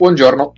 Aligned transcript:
Buongiorno, 0.00 0.52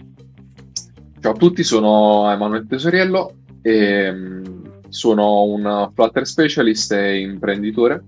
ciao 1.21 1.33
a 1.33 1.37
tutti, 1.37 1.65
sono 1.65 2.30
Emanuele 2.30 2.65
Tesoriello 2.65 3.35
e 3.61 4.12
mm, 4.12 4.43
sono 4.88 5.43
un 5.43 5.91
Flutter 5.93 6.25
specialist 6.25 6.93
e 6.93 7.19
imprenditore. 7.19 8.05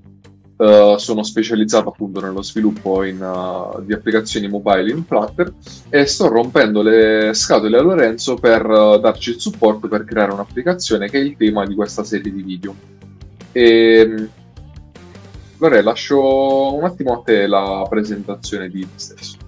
Uh, 0.57 0.97
sono 0.97 1.25
specializzato 1.25 1.89
appunto 1.89 2.21
nello 2.21 2.41
sviluppo 2.41 3.03
in, 3.03 3.21
uh, 3.21 3.83
di 3.85 3.93
applicazioni 3.93 4.47
mobile 4.47 4.93
in 4.93 5.05
Flutter 5.05 5.53
e 5.89 6.07
sto 6.07 6.29
rompendo 6.29 6.81
le 6.83 7.33
scatole 7.35 7.79
a 7.79 7.83
Lorenzo 7.83 8.37
per 8.37 8.65
uh, 8.65 9.01
darci 9.01 9.31
il 9.31 9.41
supporto 9.41 9.89
per 9.89 10.05
creare 10.05 10.33
un'applicazione 10.33 11.11
che 11.11 11.19
è 11.19 11.23
il 11.23 11.37
tema 11.37 11.67
di 11.67 11.75
questa 11.75 12.05
serie 12.05 12.33
di 12.33 12.43
video. 12.43 12.94
E 13.57 14.05
mm, 14.05 14.25
Lore, 15.59 15.82
lascio 15.82 16.75
un 16.75 16.82
attimo 16.82 17.14
a 17.14 17.22
te 17.25 17.46
la 17.46 17.86
presentazione 17.89 18.68
di 18.68 18.81
te 18.81 18.99
stesso. 18.99 19.39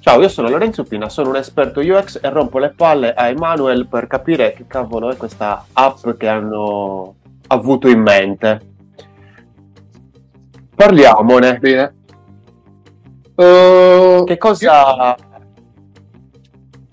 Ciao, 0.00 0.20
io 0.20 0.28
sono 0.28 0.50
Lorenzo 0.50 0.84
Pina, 0.84 1.08
sono 1.08 1.30
un 1.30 1.36
esperto 1.36 1.80
UX 1.80 2.18
e 2.20 2.28
rompo 2.28 2.58
le 2.58 2.74
palle 2.76 3.14
a 3.14 3.28
Emanuel 3.28 3.86
per 3.86 4.06
capire 4.08 4.52
che 4.52 4.66
cavolo 4.66 5.10
è 5.10 5.16
questa 5.16 5.64
app 5.72 6.10
che 6.18 6.28
hanno 6.28 7.14
avuto 7.46 7.88
in 7.88 8.00
mente. 8.00 8.60
Parliamone. 10.74 11.58
Bene. 11.58 11.94
Uh, 13.36 14.24
che 14.24 14.36
cosa... 14.36 15.16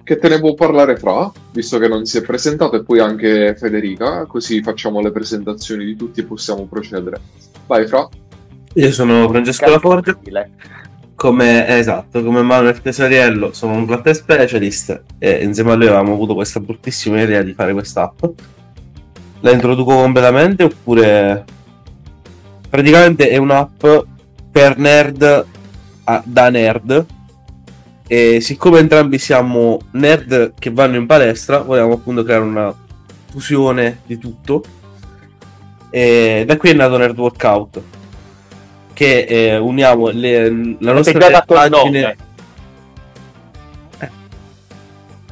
Che 0.09 0.17
te 0.17 0.27
ne 0.27 0.39
può 0.39 0.55
parlare 0.55 0.97
Fra, 0.97 1.31
visto 1.51 1.77
che 1.77 1.87
non 1.87 2.03
si 2.05 2.17
è 2.17 2.23
presentato, 2.23 2.75
e 2.75 2.83
poi 2.83 2.97
anche 2.97 3.55
Federica, 3.55 4.25
così 4.25 4.59
facciamo 4.63 5.01
le 5.01 5.11
presentazioni 5.11 5.85
di 5.85 5.95
tutti 5.95 6.21
e 6.21 6.23
possiamo 6.23 6.65
procedere. 6.65 7.21
Vai 7.67 7.85
Fra. 7.85 8.09
Io 8.73 8.91
sono 8.91 9.29
Francesco 9.29 9.69
Laforte 9.69 10.17
come 11.13 11.77
esatto, 11.77 12.23
come 12.23 12.41
Manuel 12.41 12.81
Tesoriello, 12.81 13.53
sono 13.53 13.73
un 13.73 13.85
Flutter 13.85 14.15
specialist 14.15 15.03
e 15.19 15.43
insieme 15.43 15.73
a 15.73 15.75
lui 15.75 15.85
avevamo 15.85 16.13
avuto 16.13 16.33
questa 16.33 16.59
bruttissima 16.59 17.21
idea 17.21 17.43
di 17.43 17.53
fare 17.53 17.73
quest'app. 17.73 18.23
La 19.41 19.51
introduco 19.51 19.93
completamente 19.93 20.63
oppure 20.63 21.45
praticamente 22.67 23.29
è 23.29 23.37
un'app 23.37 23.85
per 24.51 24.75
nerd 24.79 25.45
a, 26.03 26.23
da 26.25 26.49
nerd 26.49 27.05
e 28.11 28.41
siccome 28.41 28.79
entrambi 28.79 29.19
siamo 29.19 29.77
nerd 29.91 30.53
che 30.57 30.71
vanno 30.71 30.95
in 30.95 31.05
palestra, 31.05 31.59
vogliamo 31.59 31.93
appunto 31.93 32.23
creare 32.23 32.43
una 32.43 32.73
fusione 33.29 33.99
di 34.07 34.17
tutto. 34.17 34.63
E 35.91 36.43
da 36.43 36.57
qui 36.57 36.71
è 36.71 36.73
nato 36.73 36.97
Nerd 36.97 37.19
Workout 37.19 37.81
che 38.93 39.25
eh, 39.29 39.57
uniamo 39.57 40.09
le, 40.09 40.75
la 40.79 40.93
nostra 40.93 41.43
pagina 41.45 42.09
eh. 43.99 44.09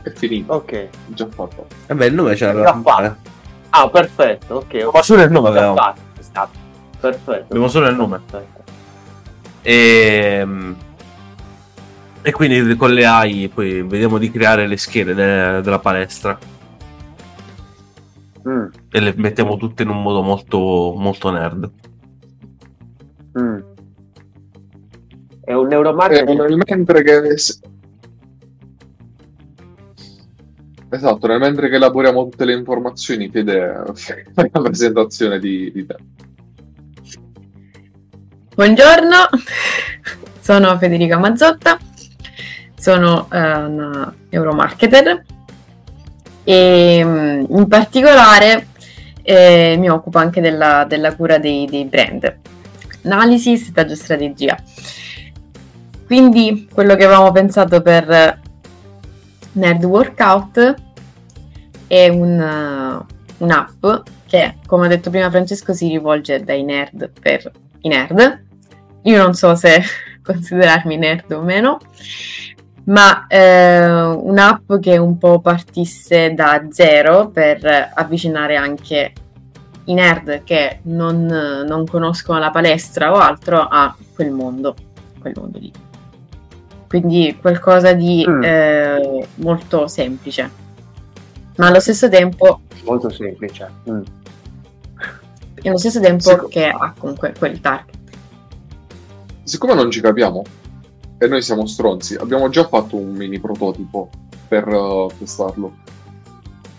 è 0.04 0.12
finito. 0.14 0.54
Ok. 0.54 0.88
Già 1.08 1.28
fatto. 1.34 1.66
Vabbè 1.88 2.06
il 2.06 2.14
nome 2.14 2.36
c'era. 2.36 2.80
Ah 3.72 3.90
perfetto 3.90 4.54
ok. 4.54 4.90
Ma 4.94 5.02
solo 5.02 5.24
il 5.24 5.32
nome 5.32 5.48
avevamo. 5.50 5.94
perfetto. 7.00 7.46
Abbiamo 7.50 7.70
solo 7.70 7.88
il 7.88 7.96
nome. 7.96 8.22
E, 9.64 10.38
ehm, 10.42 10.76
e 12.28 12.32
quindi 12.34 12.76
con 12.76 12.92
le 12.92 13.06
AI 13.06 13.48
poi 13.48 13.84
vediamo 13.84 14.18
di 14.18 14.30
creare 14.30 14.68
le 14.68 14.76
schede 14.76 15.14
de, 15.14 15.62
della 15.62 15.80
palestra 15.80 16.38
mm. 18.46 18.66
e 18.92 19.00
le 19.00 19.14
mettiamo 19.16 19.56
tutte 19.56 19.84
in 19.84 19.90
un 19.90 20.02
modo 20.02 20.22
molto 20.22 20.94
molto 20.98 21.30
nerd 21.32 21.72
Mm. 23.40 23.60
È 25.42 25.54
un 25.54 25.68
neuromarketing. 25.68 26.50
Eh, 26.50 26.56
mentre 26.76 27.04
che... 27.04 27.36
Esatto, 30.90 31.28
nel 31.28 31.40
mentre 31.40 31.70
che 31.70 31.76
elaboriamo 31.76 32.30
tutte 32.30 32.46
le 32.46 32.54
informazioni, 32.54 33.30
chiede 33.30 33.84
fai 33.94 34.50
la 34.52 34.62
presentazione 34.62 35.38
di, 35.38 35.72
di 35.72 35.86
te. 35.86 35.96
Buongiorno, 38.56 39.30
sono 40.40 40.78
Federica 40.80 41.20
Mazzotta, 41.20 41.78
sono 42.88 43.28
una 43.30 44.14
neuromarketer 44.30 45.26
e 46.46 47.02
mm, 47.04 47.46
in 47.50 47.68
particolare 47.68 48.68
eh, 49.24 49.76
mi 49.78 49.90
occupo 49.90 50.20
anche 50.20 50.40
della, 50.40 50.86
della 50.88 51.14
cura 51.14 51.38
dei, 51.38 51.66
dei 51.66 51.84
brand 51.84 52.38
analisi, 53.04 53.58
settaggio 53.58 53.96
strategia. 53.96 54.58
Quindi 56.06 56.70
quello 56.74 56.96
che 56.96 57.04
avevamo 57.04 57.34
pensato 57.34 57.82
per 57.82 58.40
Nerd 59.52 59.84
Workout 59.84 60.76
è 61.88 62.08
un, 62.08 62.40
uh, 62.40 63.44
un'app 63.44 63.86
che, 64.28 64.56
come 64.66 64.86
ha 64.86 64.90
detto 64.90 65.10
prima 65.10 65.30
Francesco, 65.30 65.74
si 65.74 65.90
rivolge 65.90 66.42
dai 66.42 66.64
nerd 66.64 67.12
per 67.20 67.52
i 67.82 67.90
nerd. 67.90 68.46
Io 69.04 69.22
non 69.22 69.34
so 69.34 69.56
se 69.56 69.84
considerarmi 70.24 70.96
nerd 70.96 71.32
o 71.32 71.42
meno, 71.42 71.80
ma 72.88 73.28
eh, 73.28 73.90
un'app 73.90 74.76
che 74.80 74.98
un 74.98 75.18
po' 75.18 75.40
partisse 75.40 76.34
da 76.34 76.68
zero 76.70 77.30
per 77.30 77.92
avvicinare 77.94 78.56
anche 78.56 79.14
i 79.86 79.94
nerd 79.94 80.44
che 80.44 80.80
non, 80.84 81.26
non 81.26 81.86
conoscono 81.86 82.40
la 82.40 82.52
palestra 82.52 83.12
o 83.12 83.16
altro 83.16 83.60
a 83.60 83.96
quel 84.14 84.32
mondo, 84.32 84.76
quel 85.20 85.34
mondo 85.36 85.60
lì. 85.60 85.72
Quindi 86.88 87.38
qualcosa 87.40 87.94
di 87.94 88.26
mm. 88.28 88.44
eh, 88.44 89.28
molto 89.36 89.88
semplice, 89.88 90.50
ma 91.58 91.68
allo 91.68 91.82
stesso 91.82 92.08
tempo... 92.08 92.62
Molto 92.86 93.10
semplice. 93.10 93.70
Mm. 93.90 94.02
E 95.56 95.70
allo 95.70 95.78
stesso 95.78 96.00
tempo 96.00 96.30
Siccome... 96.30 96.48
che 96.50 96.70
ha 96.70 96.94
comunque 96.98 97.34
quel 97.38 97.60
target. 97.60 97.96
Siccome 99.44 99.74
non 99.74 99.92
ci 99.92 100.00
capiamo, 100.00 100.44
e 101.18 101.28
noi 101.28 101.42
siamo 101.42 101.66
stronzi, 101.66 102.16
abbiamo 102.16 102.50
già 102.50 102.68
fatto 102.68 102.96
un 102.96 103.12
mini 103.12 103.40
prototipo 103.40 104.10
per 104.48 104.68
uh, 104.68 105.10
testarlo. 105.18 105.74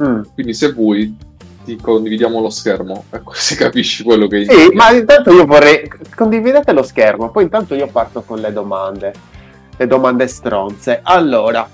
Mm. 0.03 0.23
Quindi 0.35 0.55
se 0.55 0.73
vuoi 0.73 1.17
ti 1.65 1.77
condividiamo 1.77 2.41
lo 2.41 2.51
schermo, 2.51 3.05
ecco 3.11 3.33
se 3.35 3.57
capisci 3.57 4.05
quello 4.05 4.27
che 4.27 4.45
Sì, 4.45 4.71
ma 4.75 4.91
intanto 4.91 5.33
io 5.33 5.45
vorrei 5.45 5.91
condividete 6.15 6.73
lo 6.73 6.83
schermo, 6.83 7.31
poi 7.31 7.45
intanto 7.45 7.75
io 7.75 7.89
parto 7.89 8.23
con 8.23 8.39
le 8.39 8.53
domande, 8.53 9.13
le 9.77 9.87
domande 9.87 10.27
stronze. 10.29 11.01
Allora, 11.03 11.69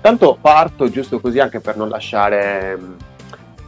tanto 0.00 0.36
parto 0.40 0.90
giusto 0.90 1.20
così 1.20 1.38
anche 1.38 1.60
per 1.60 1.76
non 1.76 1.88
lasciare 1.88 2.76
mm, 2.76 2.92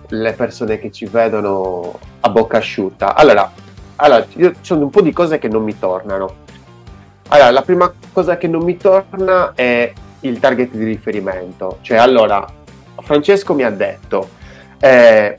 le 0.08 0.32
persone 0.32 0.78
che 0.78 0.90
ci 0.90 1.06
vedono 1.06 1.98
a 2.20 2.28
bocca 2.28 2.58
asciutta. 2.58 3.14
Allora, 3.14 3.50
allora 3.96 4.26
io, 4.34 4.52
ci 4.52 4.58
sono 4.62 4.82
un 4.82 4.90
po' 4.90 5.00
di 5.00 5.12
cose 5.12 5.38
che 5.38 5.48
non 5.48 5.62
mi 5.62 5.78
tornano. 5.78 6.46
Allora, 7.28 7.50
la 7.50 7.62
prima 7.62 7.92
cosa 8.12 8.38
che 8.38 8.48
non 8.48 8.64
mi 8.64 8.76
torna 8.76 9.52
è 9.54 9.92
il 10.20 10.38
target 10.38 10.70
di 10.72 10.84
riferimento. 10.84 11.78
Cioè, 11.82 11.98
allora, 11.98 12.46
Francesco 13.00 13.54
mi 13.54 13.64
ha 13.64 13.70
detto 13.70 14.28
eh, 14.80 15.36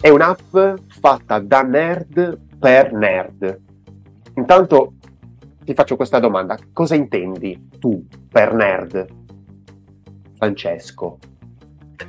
è 0.00 0.08
un'app 0.08 0.56
fatta 0.88 1.38
da 1.38 1.62
nerd 1.62 2.38
per 2.58 2.92
nerd. 2.92 3.60
Intanto 4.36 4.94
ti 5.64 5.74
faccio 5.74 5.96
questa 5.96 6.18
domanda: 6.18 6.56
cosa 6.72 6.94
intendi 6.94 7.68
tu 7.78 8.06
per 8.30 8.54
nerd, 8.54 9.06
Francesco? 10.38 11.18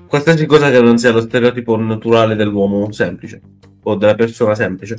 Qualsiasi 0.08 0.46
cosa 0.46 0.72
che 0.72 0.82
non 0.82 0.98
sia 0.98 1.12
lo 1.12 1.22
stereotipo 1.22 1.76
naturale 1.76 2.36
dell'uomo 2.36 2.92
semplice 2.92 3.42
o 3.84 3.96
della 3.96 4.16
persona 4.16 4.56
semplice. 4.56 4.98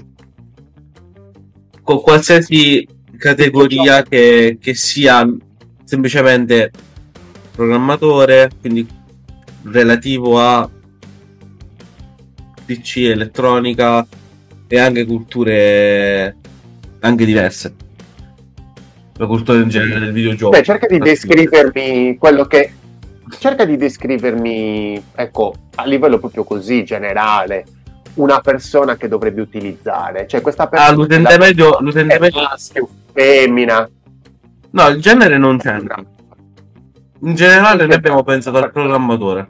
Con 1.83 2.01
qualsiasi 2.01 2.87
categoria 3.19 4.03
che, 4.03 4.59
che 4.61 4.75
sia 4.75 5.27
semplicemente 5.85 6.71
programmatore, 7.55 8.51
quindi 8.61 8.87
relativo 9.65 10.41
a 10.41 10.69
PC, 12.65 12.97
elettronica 12.97 14.07
e 14.67 14.79
anche 14.79 15.05
culture 15.05 16.37
anche 17.01 17.25
diverse. 17.25 17.75
La 19.17 19.27
cultura 19.27 19.59
in 19.59 19.69
genere 19.69 20.01
del 20.01 20.13
videogioco. 20.13 20.57
Beh, 20.57 20.63
cerca 20.63 20.87
di 20.87 20.99
descrivermi 20.99 22.17
quello 22.19 22.47
che 22.47 22.73
cerca 23.39 23.65
di 23.65 23.77
descrivermi, 23.77 25.03
ecco, 25.15 25.55
a 25.77 25.85
livello 25.85 26.19
proprio 26.19 26.45
così 26.45 26.85
generale, 26.85 27.65
una 28.15 28.41
persona 28.41 28.97
che 28.97 29.09
dovrebbe 29.09 29.41
utilizzare. 29.41 30.27
Cioè, 30.27 30.41
questa 30.41 30.67
persona. 30.67 30.91
Ah, 30.91 30.95
l'utente 30.95 31.39
medio, 31.39 31.79
l'utente 31.81 32.19
medio. 32.19 32.43
maschio, 32.43 32.89
femmina. 33.15 33.89
No, 34.71 34.89
il 34.89 35.01
genere 35.01 35.39
non 35.39 35.57
c'entra. 35.59 35.97
In 37.21 37.35
generale, 37.35 37.87
noi 37.87 37.95
abbiamo 37.95 38.23
pensato 38.23 38.59
al 38.59 38.71
programmatore 38.71 39.49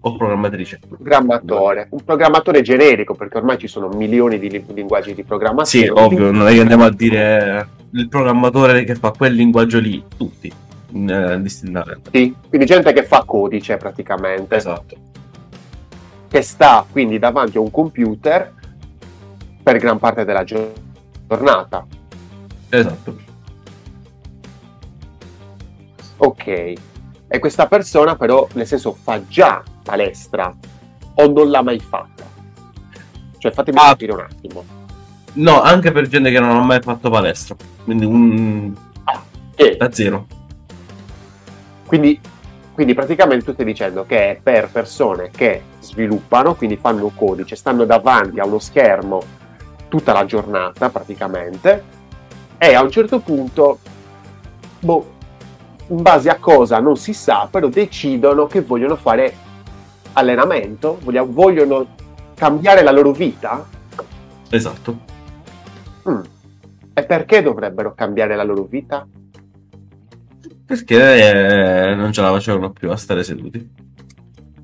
o 0.00 0.16
programmatrice? 0.16 0.78
Programmatore, 0.86 1.88
un 1.90 2.04
programmatore 2.04 2.62
generico, 2.62 3.14
perché 3.14 3.38
ormai 3.38 3.58
ci 3.58 3.66
sono 3.66 3.88
milioni 3.88 4.38
di 4.38 4.64
linguaggi 4.72 5.14
di 5.14 5.24
programmazione. 5.24 5.86
Sì, 5.86 5.90
ovvio, 5.92 6.30
non 6.30 6.46
è 6.46 6.52
che 6.52 6.60
andiamo 6.60 6.84
a 6.84 6.92
dire 6.92 7.68
il 7.90 8.08
programmatore 8.08 8.84
che 8.84 8.94
fa 8.94 9.10
quel 9.10 9.34
linguaggio 9.34 9.80
lì, 9.80 10.04
tutti, 10.16 10.52
indistintamente. 10.92 12.10
Sì, 12.12 12.32
quindi 12.48 12.66
gente 12.66 12.92
che 12.92 13.02
fa 13.02 13.24
codice 13.26 13.76
praticamente. 13.78 14.54
Esatto. 14.54 14.96
Che 16.28 16.42
sta 16.42 16.86
quindi 16.88 17.18
davanti 17.18 17.56
a 17.56 17.60
un 17.60 17.70
computer 17.70 18.52
per 19.62 19.78
gran 19.78 19.98
parte 19.98 20.24
della 20.24 20.44
giornata. 20.44 21.84
Esatto. 22.68 23.16
Ok. 26.18 26.74
E 27.28 27.38
questa 27.38 27.66
persona 27.66 28.16
però, 28.16 28.46
nel 28.54 28.66
senso, 28.66 28.92
fa 28.92 29.26
già 29.26 29.62
palestra 29.82 30.54
o 31.14 31.26
non 31.28 31.50
l'ha 31.50 31.62
mai 31.62 31.78
fatta? 31.78 32.24
Cioè, 33.38 33.52
fatemi 33.52 33.78
ah, 33.78 33.88
capire 33.88 34.12
un 34.12 34.20
attimo. 34.20 34.64
No, 35.34 35.60
anche 35.60 35.92
per 35.92 36.08
gente 36.08 36.30
che 36.30 36.40
non 36.40 36.50
ha 36.50 36.64
mai 36.64 36.80
fatto 36.80 37.10
palestra. 37.10 37.56
Quindi 37.84 38.04
un... 38.04 38.74
Ah, 39.04 39.22
che? 39.54 39.76
Da 39.76 39.92
zero. 39.92 40.26
Quindi, 41.84 42.18
quindi 42.72 42.94
praticamente 42.94 43.44
tu 43.44 43.52
stai 43.52 43.66
dicendo 43.66 44.04
che 44.06 44.30
è 44.30 44.40
per 44.42 44.70
persone 44.70 45.30
che 45.30 45.62
sviluppano, 45.80 46.54
quindi 46.54 46.76
fanno 46.76 47.10
codice, 47.14 47.54
stanno 47.54 47.84
davanti 47.84 48.40
a 48.40 48.46
uno 48.46 48.58
schermo 48.58 49.22
tutta 49.88 50.12
la 50.12 50.24
giornata 50.24 50.90
praticamente 50.90 51.94
e 52.58 52.74
a 52.74 52.82
un 52.82 52.90
certo 52.90 53.20
punto, 53.20 53.78
boh, 54.80 55.14
in 55.88 56.02
base 56.02 56.28
a 56.28 56.36
cosa 56.38 56.80
non 56.80 56.96
si 56.96 57.12
sa, 57.12 57.48
però 57.50 57.68
decidono 57.68 58.46
che 58.46 58.62
vogliono 58.62 58.96
fare 58.96 59.34
allenamento, 60.14 60.98
vogliono 61.02 61.94
cambiare 62.34 62.82
la 62.82 62.90
loro 62.90 63.12
vita. 63.12 63.66
Esatto. 64.50 64.98
Mm. 66.08 66.20
E 66.94 67.04
perché 67.04 67.42
dovrebbero 67.42 67.94
cambiare 67.94 68.36
la 68.36 68.42
loro 68.42 68.64
vita? 68.64 69.06
Perché 70.64 71.90
eh, 71.90 71.94
non 71.94 72.12
ce 72.12 72.22
la 72.22 72.30
facevano 72.30 72.72
più 72.72 72.90
a 72.90 72.96
stare 72.96 73.22
seduti. 73.22 73.70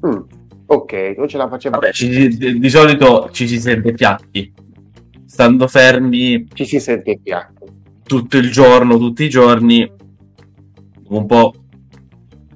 Mm. 0.07 0.21
Ok, 0.67 1.15
non 1.17 1.29
ce 1.29 1.37
la 1.37 1.49
facevano 1.49 1.83
più. 1.83 1.93
Ci, 1.93 2.59
di, 2.59 2.71
solito 2.71 3.29
ci 3.31 3.47
si 3.47 3.61
sente 3.61 3.93
piatti. 3.93 4.53
Stando 5.27 5.69
fermi. 5.69 6.49
Ci 6.53 6.65
si 6.65 6.81
sente 6.81 7.21
piatti. 7.23 7.82
Tutto 8.13 8.37
il 8.37 8.51
giorno, 8.51 8.99
tutti 8.99 9.25
i 9.25 9.31
giorni 9.31 9.91
un 11.09 11.25
po' 11.25 11.55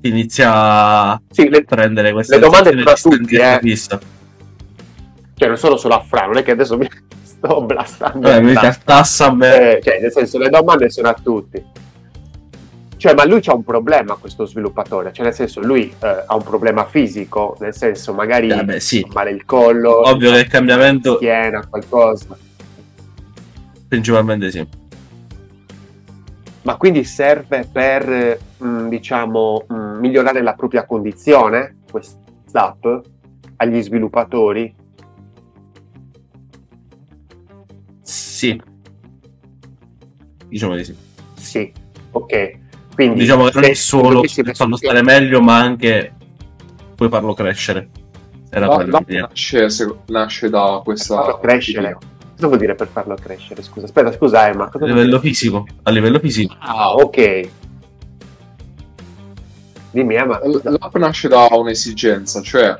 inizia 0.03 0.53
a 0.53 1.23
sì, 1.31 1.49
le, 1.49 1.65
prendere 1.65 2.13
queste 2.13 2.35
le 2.35 2.43
domande 2.43 2.77
tra 2.83 2.93
tutti 2.93 3.37
eh. 3.37 3.79
cioè 3.81 5.49
non 5.49 5.57
sono 5.57 5.79
solo 5.79 5.95
a 5.95 6.01
Fra 6.01 6.27
non 6.27 6.37
è 6.37 6.43
che 6.43 6.51
adesso 6.51 6.77
mi 6.77 6.87
sto 7.25 7.63
blastando 7.63 8.29
eh, 8.29 8.43
mi 8.43 8.55
a 8.55 9.33
me. 9.33 9.79
Eh, 9.79 9.83
cioè 9.83 9.99
nel 9.99 10.13
senso 10.13 10.37
le 10.37 10.51
domande 10.51 10.91
sono 10.91 11.09
a 11.09 11.15
tutti. 11.15 11.65
Cioè 12.99 13.15
ma 13.15 13.25
lui 13.25 13.41
c'ha 13.41 13.55
un 13.55 13.65
problema 13.65 14.17
questo 14.17 14.45
sviluppatore. 14.45 15.11
Cioè 15.15 15.25
nel 15.25 15.35
senso 15.35 15.63
lui 15.63 15.91
eh, 16.03 16.25
ha 16.27 16.35
un 16.35 16.43
problema 16.43 16.85
fisico 16.85 17.57
nel 17.61 17.75
senso 17.75 18.13
magari 18.13 18.51
eh 18.51 18.63
beh, 18.63 18.79
sì. 18.79 19.07
male 19.11 19.31
il 19.31 19.47
collo 19.47 20.07
ovvio 20.07 20.33
che 20.33 20.41
il 20.41 20.49
cambiamento 20.49 21.17
schiena 21.17 21.67
qualcosa. 21.67 22.37
principalmente 23.89 24.51
sì 24.51 24.85
ma 26.67 26.77
quindi 26.77 27.05
serve 27.05 27.69
per, 27.71 28.39
mh, 28.59 28.67
mm, 28.67 28.89
diciamo, 28.89 29.67
mh, 29.69 29.75
mm, 29.75 29.99
migliorare 30.01 30.43
la 30.43 30.55
propria 30.55 30.85
condizione, 30.85 31.77
quest'app, 31.89 32.85
agli 33.59 33.81
sviluppatori? 33.81 34.75
Sì. 38.03 38.61
Diciamo 40.49 40.75
di 40.75 40.85
sì. 40.85 40.97
Sì, 41.35 41.73
ok. 42.11 42.59
Quindi, 42.97 43.21
diciamo 43.21 43.45
che 43.45 43.51
non 43.55 43.65
è 43.65 43.75
solo 43.75 44.23
per 44.23 44.57
farlo 44.57 44.77
stare 44.77 45.03
meglio, 45.03 45.41
ma 45.41 45.59
anche 45.59 46.15
puoi 46.97 47.09
farlo 47.09 47.33
crescere. 47.33 47.91
Era 48.51 48.67
no, 48.67 48.83
no, 48.83 49.05
nasce, 49.07 49.69
nasce, 50.07 50.51
da 50.51 50.81
questa... 50.83 51.15
Farlo 51.15 51.39
crescere. 51.39 51.91
Idea 51.91 52.15
Cosa 52.37 52.49
vuol 52.49 52.59
dire 52.59 52.75
per 52.75 52.89
farlo 52.89 53.15
crescere? 53.15 53.63
Scusa, 53.63 53.87
aspetta, 53.87 54.13
scusa 54.13 54.47
Emma. 54.47 54.71
a 54.71 54.85
livello 54.85 55.19
fisico. 55.21 55.67
A 55.85 55.91
livello 55.91 56.19
fisico. 56.19 56.55
Ah, 56.59 56.93
ok. 56.93 57.49
Dimmi 59.91 60.15
Emma. 60.17 60.39
L'app 60.45 60.95
nasce 60.97 61.29
da 61.29 61.49
un'esigenza, 61.51 62.43
cioè 62.43 62.79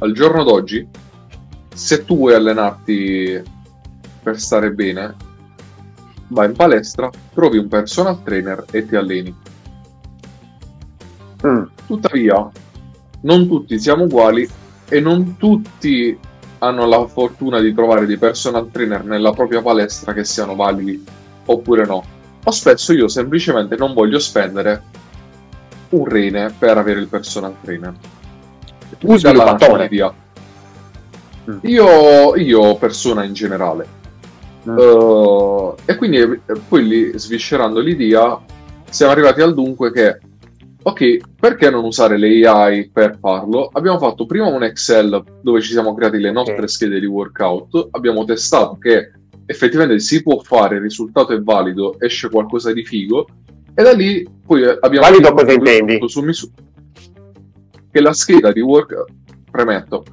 al 0.00 0.12
giorno 0.12 0.42
d'oggi, 0.42 0.84
se 1.72 2.04
tu 2.04 2.16
vuoi 2.16 2.34
allenarti 2.34 3.40
per 4.24 4.40
stare 4.40 4.72
bene, 4.72 5.14
vai 6.28 6.48
in 6.48 6.56
palestra, 6.56 7.08
trovi 7.32 7.58
un 7.58 7.68
personal 7.68 8.20
trainer 8.24 8.64
e 8.72 8.86
ti 8.86 8.96
alleni. 8.96 9.32
Mm. 11.46 11.62
Tuttavia, 11.86 12.50
non 13.20 13.46
tutti 13.46 13.78
siamo 13.78 14.02
uguali 14.02 14.48
e 14.88 14.98
non 14.98 15.36
tutti 15.36 16.18
hanno 16.60 16.86
la 16.86 17.06
fortuna 17.06 17.60
di 17.60 17.74
trovare 17.74 18.06
dei 18.06 18.16
personal 18.16 18.70
trainer 18.70 19.04
nella 19.04 19.32
propria 19.32 19.62
palestra 19.62 20.12
che 20.12 20.24
siano 20.24 20.54
validi 20.54 21.02
oppure 21.46 21.84
no. 21.84 22.02
O 22.42 22.50
spesso 22.50 22.92
io 22.92 23.08
semplicemente 23.08 23.76
non 23.76 23.92
voglio 23.92 24.18
spendere 24.18 24.82
un 25.90 26.04
rene 26.04 26.54
per 26.56 26.78
avere 26.78 27.00
il 27.00 27.08
personal 27.08 27.54
trainer. 27.60 27.94
Tu 28.98 29.16
sviluppatore. 29.16 29.88
Mm. 31.50 31.58
Io, 31.62 32.36
io, 32.36 32.76
persona 32.76 33.24
in 33.24 33.32
generale. 33.32 33.98
Mm. 34.68 34.76
Uh, 34.76 35.74
e 35.84 35.96
quindi 35.96 36.18
eh, 36.18 36.40
poi 36.68 36.86
lì, 36.86 37.18
sviscerando 37.18 37.80
l'idea, 37.80 38.38
siamo 38.88 39.12
arrivati 39.12 39.40
al 39.40 39.54
dunque 39.54 39.90
che 39.92 40.20
Ok, 40.82 41.18
perché 41.38 41.68
non 41.68 41.84
usare 41.84 42.16
le 42.16 42.46
AI 42.46 42.90
per 42.90 43.18
farlo? 43.20 43.68
Abbiamo 43.70 43.98
fatto 43.98 44.24
prima 44.24 44.46
un 44.46 44.62
Excel 44.62 45.22
dove 45.42 45.60
ci 45.60 45.72
siamo 45.72 45.94
creati 45.94 46.18
le 46.18 46.32
nostre 46.32 46.66
schede 46.68 46.98
di 46.98 47.04
workout, 47.04 47.88
abbiamo 47.90 48.24
testato 48.24 48.78
che 48.78 49.12
effettivamente 49.44 49.98
si 49.98 50.22
può 50.22 50.38
fare, 50.38 50.76
il 50.76 50.82
risultato 50.82 51.34
è 51.34 51.40
valido, 51.42 52.00
esce 52.00 52.30
qualcosa 52.30 52.72
di 52.72 52.82
figo, 52.82 53.26
e 53.74 53.82
da 53.82 53.92
lì 53.92 54.26
poi 54.46 54.64
abbiamo... 54.64 55.06
Valido 55.06 55.34
cosa 55.34 55.52
intendi? 55.52 56.00
Su 56.08 56.22
misura. 56.22 56.52
Che 57.90 58.00
la 58.00 58.14
scheda 58.14 58.50
di 58.50 58.60
workout, 58.60 59.10
premetto, 59.50 60.04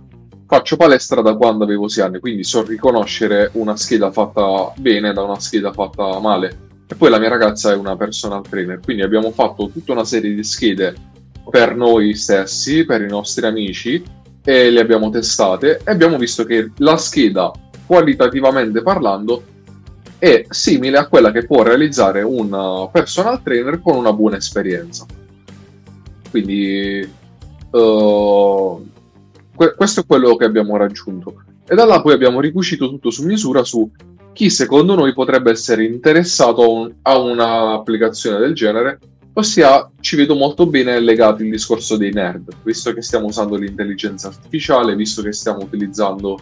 faccio 0.47 0.75
palestra 0.75 1.21
da 1.21 1.37
quando 1.37 1.63
avevo 1.63 1.87
6 1.87 2.03
anni, 2.03 2.19
quindi 2.19 2.43
so 2.43 2.65
riconoscere 2.65 3.51
una 3.53 3.77
scheda 3.77 4.11
fatta 4.11 4.73
bene 4.75 5.13
da 5.13 5.23
una 5.23 5.39
scheda 5.39 5.71
fatta 5.71 6.19
male 6.19 6.66
e 6.89 6.95
poi 6.95 7.09
la 7.09 7.19
mia 7.19 7.29
ragazza 7.29 7.71
è 7.71 7.75
una 7.75 7.97
personal 7.97 8.47
trainer, 8.47 8.79
quindi 8.79 9.03
abbiamo 9.03 9.31
fatto 9.31 9.69
tutta 9.69 9.91
una 9.91 10.05
serie 10.05 10.33
di 10.33 10.43
schede 10.43 10.95
per 11.49 11.75
noi 11.75 12.15
stessi, 12.15 12.85
per 12.85 13.01
i 13.01 13.07
nostri 13.07 13.45
amici, 13.45 14.01
e 14.43 14.69
le 14.69 14.79
abbiamo 14.79 15.09
testate 15.09 15.81
e 15.83 15.91
abbiamo 15.91 16.17
visto 16.17 16.45
che 16.45 16.71
la 16.77 16.95
scheda, 16.95 17.51
qualitativamente 17.85 18.81
parlando, 18.81 19.43
è 20.17 20.45
simile 20.49 20.97
a 20.97 21.07
quella 21.07 21.31
che 21.31 21.45
può 21.45 21.61
realizzare 21.63 22.21
un 22.21 22.89
personal 22.91 23.43
trainer 23.43 23.81
con 23.81 23.97
una 23.97 24.13
buona 24.13 24.37
esperienza. 24.37 25.05
Quindi 26.29 27.07
uh, 27.71 28.89
que- 29.53 29.75
questo 29.75 29.99
è 29.99 30.05
quello 30.05 30.35
che 30.37 30.45
abbiamo 30.45 30.77
raggiunto. 30.77 31.43
E 31.67 31.75
da 31.75 31.85
là 31.85 32.01
poi 32.01 32.13
abbiamo 32.13 32.39
ricucito 32.39 32.87
tutto 32.87 33.09
su 33.09 33.25
misura 33.25 33.65
su 33.65 33.89
chi 34.37 34.51
secondo 34.51 34.93
noi 34.93 35.13
potrebbe 35.13 35.49
essere 35.49 35.83
interessato 35.83 36.61
a, 36.61 36.67
un, 36.67 36.93
a 37.01 37.17
un'applicazione 37.17 38.37
del 38.37 38.53
genere, 38.53 38.99
ossia 39.33 39.89
ci 39.99 40.15
vedo 40.15 40.35
molto 40.35 40.67
bene 40.67 40.99
legato 40.99 41.41
il 41.41 41.49
discorso 41.49 41.97
dei 41.97 42.11
nerd, 42.11 42.53
visto 42.61 42.93
che 42.93 43.01
stiamo 43.01 43.25
usando 43.25 43.55
l'intelligenza 43.55 44.27
artificiale, 44.27 44.95
visto 44.95 45.23
che 45.23 45.33
stiamo 45.33 45.63
utilizzando 45.63 46.37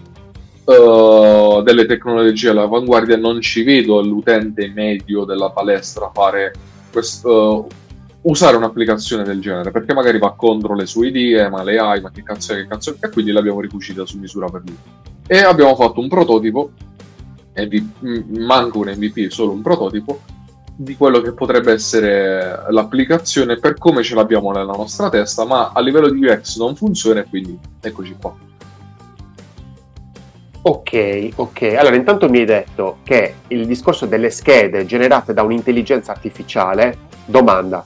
uh, 0.66 1.62
delle 1.64 1.86
tecnologie 1.86 2.50
all'avanguardia, 2.50 3.16
non 3.16 3.40
ci 3.40 3.64
vedo 3.64 4.02
l'utente 4.02 4.68
medio 4.68 5.24
della 5.24 5.52
palestra 5.52 6.12
fare 6.14 6.54
questo, 6.92 7.30
uh, 7.30 7.68
usare 8.24 8.58
un'applicazione 8.58 9.24
del 9.24 9.40
genere, 9.40 9.72
perché 9.72 9.94
magari 9.94 10.18
va 10.18 10.34
contro 10.34 10.76
le 10.76 10.86
sue 10.86 11.08
idee, 11.08 11.48
ma 11.48 11.64
le 11.64 11.78
hai, 11.78 12.02
ma 12.02 12.12
che 12.12 12.24
cazzo 12.24 12.52
è, 12.52 12.58
che 12.58 12.68
cazzo 12.68 12.98
è, 13.00 13.06
e 13.06 13.10
quindi 13.10 13.32
l'abbiamo 13.32 13.62
ricucita 13.62 14.06
su 14.06 14.20
misura 14.20 14.50
per 14.50 14.64
lui. 14.66 14.78
E 15.26 15.38
abbiamo 15.38 15.78
fatto 15.78 16.02
un 16.02 16.10
prototipo 16.10 16.72
MVP, 17.56 18.38
manca 18.38 18.78
un 18.78 18.94
MVP, 18.96 19.30
solo 19.30 19.52
un 19.52 19.62
prototipo 19.62 20.20
di 20.78 20.98
quello 20.98 21.22
che 21.22 21.32
potrebbe 21.32 21.72
essere 21.72 22.66
l'applicazione 22.70 23.58
per 23.58 23.78
come 23.78 24.04
ce 24.04 24.14
l'abbiamo 24.16 24.52
nella 24.52 24.74
nostra 24.74 25.10
testa, 25.10 25.46
ma 25.46 25.72
a 25.74 25.80
livello 25.80 26.10
di 26.10 26.26
UX 26.26 26.58
non 26.58 26.76
funziona 26.76 27.22
e 27.22 27.26
quindi 27.30 27.58
eccoci 27.80 28.16
qua. 28.20 28.36
Ok, 30.68 31.30
ok. 31.36 31.62
Allora, 31.78 31.96
intanto 31.96 32.28
mi 32.28 32.40
hai 32.40 32.46
detto 32.46 32.98
che 33.04 33.36
il 33.50 33.68
discorso 33.68 34.06
delle 34.08 34.32
schede 34.32 34.86
generate 34.86 35.32
da 35.32 35.44
un'intelligenza 35.44 36.12
artificiale, 36.12 36.98
domanda, 37.26 37.86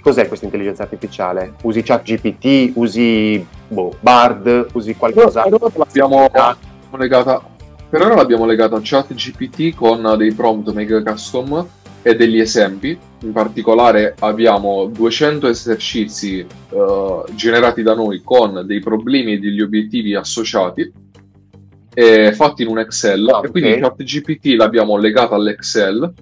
cos'è 0.00 0.26
questa 0.28 0.44
intelligenza 0.44 0.84
artificiale? 0.84 1.54
Usi 1.62 1.82
ChatGPT, 1.82 2.72
usi 2.76 3.44
boh, 3.68 3.96
Bard, 4.00 4.68
usi 4.72 4.94
qualcosa? 4.96 5.42
Per 5.42 5.54
ora 5.54 5.72
l'abbiamo 5.74 6.28
legata, 6.96 7.42
per 7.92 8.00
ora 8.00 8.14
l'abbiamo 8.14 8.46
legata 8.46 8.76
a 8.76 8.80
ChatGPT 8.82 9.74
con 9.74 10.14
dei 10.16 10.32
prompt 10.32 10.72
mega 10.72 11.02
custom 11.02 11.68
e 12.00 12.16
degli 12.16 12.40
esempi. 12.40 12.98
In 13.20 13.32
particolare 13.32 14.14
abbiamo 14.20 14.86
200 14.86 15.46
esercizi 15.46 16.42
uh, 16.70 17.22
generati 17.34 17.82
da 17.82 17.94
noi 17.94 18.22
con 18.24 18.62
dei 18.64 18.80
problemi 18.80 19.34
e 19.34 19.38
degli 19.38 19.60
obiettivi 19.60 20.14
associati 20.14 20.90
fatti 22.32 22.62
in 22.62 22.68
un 22.68 22.78
Excel 22.78 23.28
Ah, 23.28 23.42
e 23.44 23.50
quindi 23.50 23.72
ok. 23.72 23.80
ChatGPT 23.80 24.54
l'abbiamo 24.56 24.96
legata 24.96 25.34
all'Excel 25.34 26.14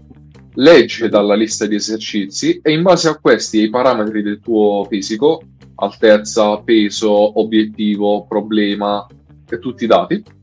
legge 0.55 1.09
dalla 1.09 1.37
lista 1.37 1.67
di 1.67 1.77
esercizi 1.77 2.59
e 2.61 2.73
in 2.73 2.83
base 2.83 3.09
a 3.09 3.17
questi 3.17 3.61
e 3.61 3.63
i 3.67 3.71
parametri 3.71 4.23
del 4.23 4.41
tuo 4.41 4.85
fisico 4.91 5.41
altezza, 5.77 6.59
peso, 6.63 7.39
obiettivo, 7.39 8.27
problema 8.27 9.07
e 9.49 9.59
tutti 9.61 9.85
i 9.85 9.87
dati 9.87 10.39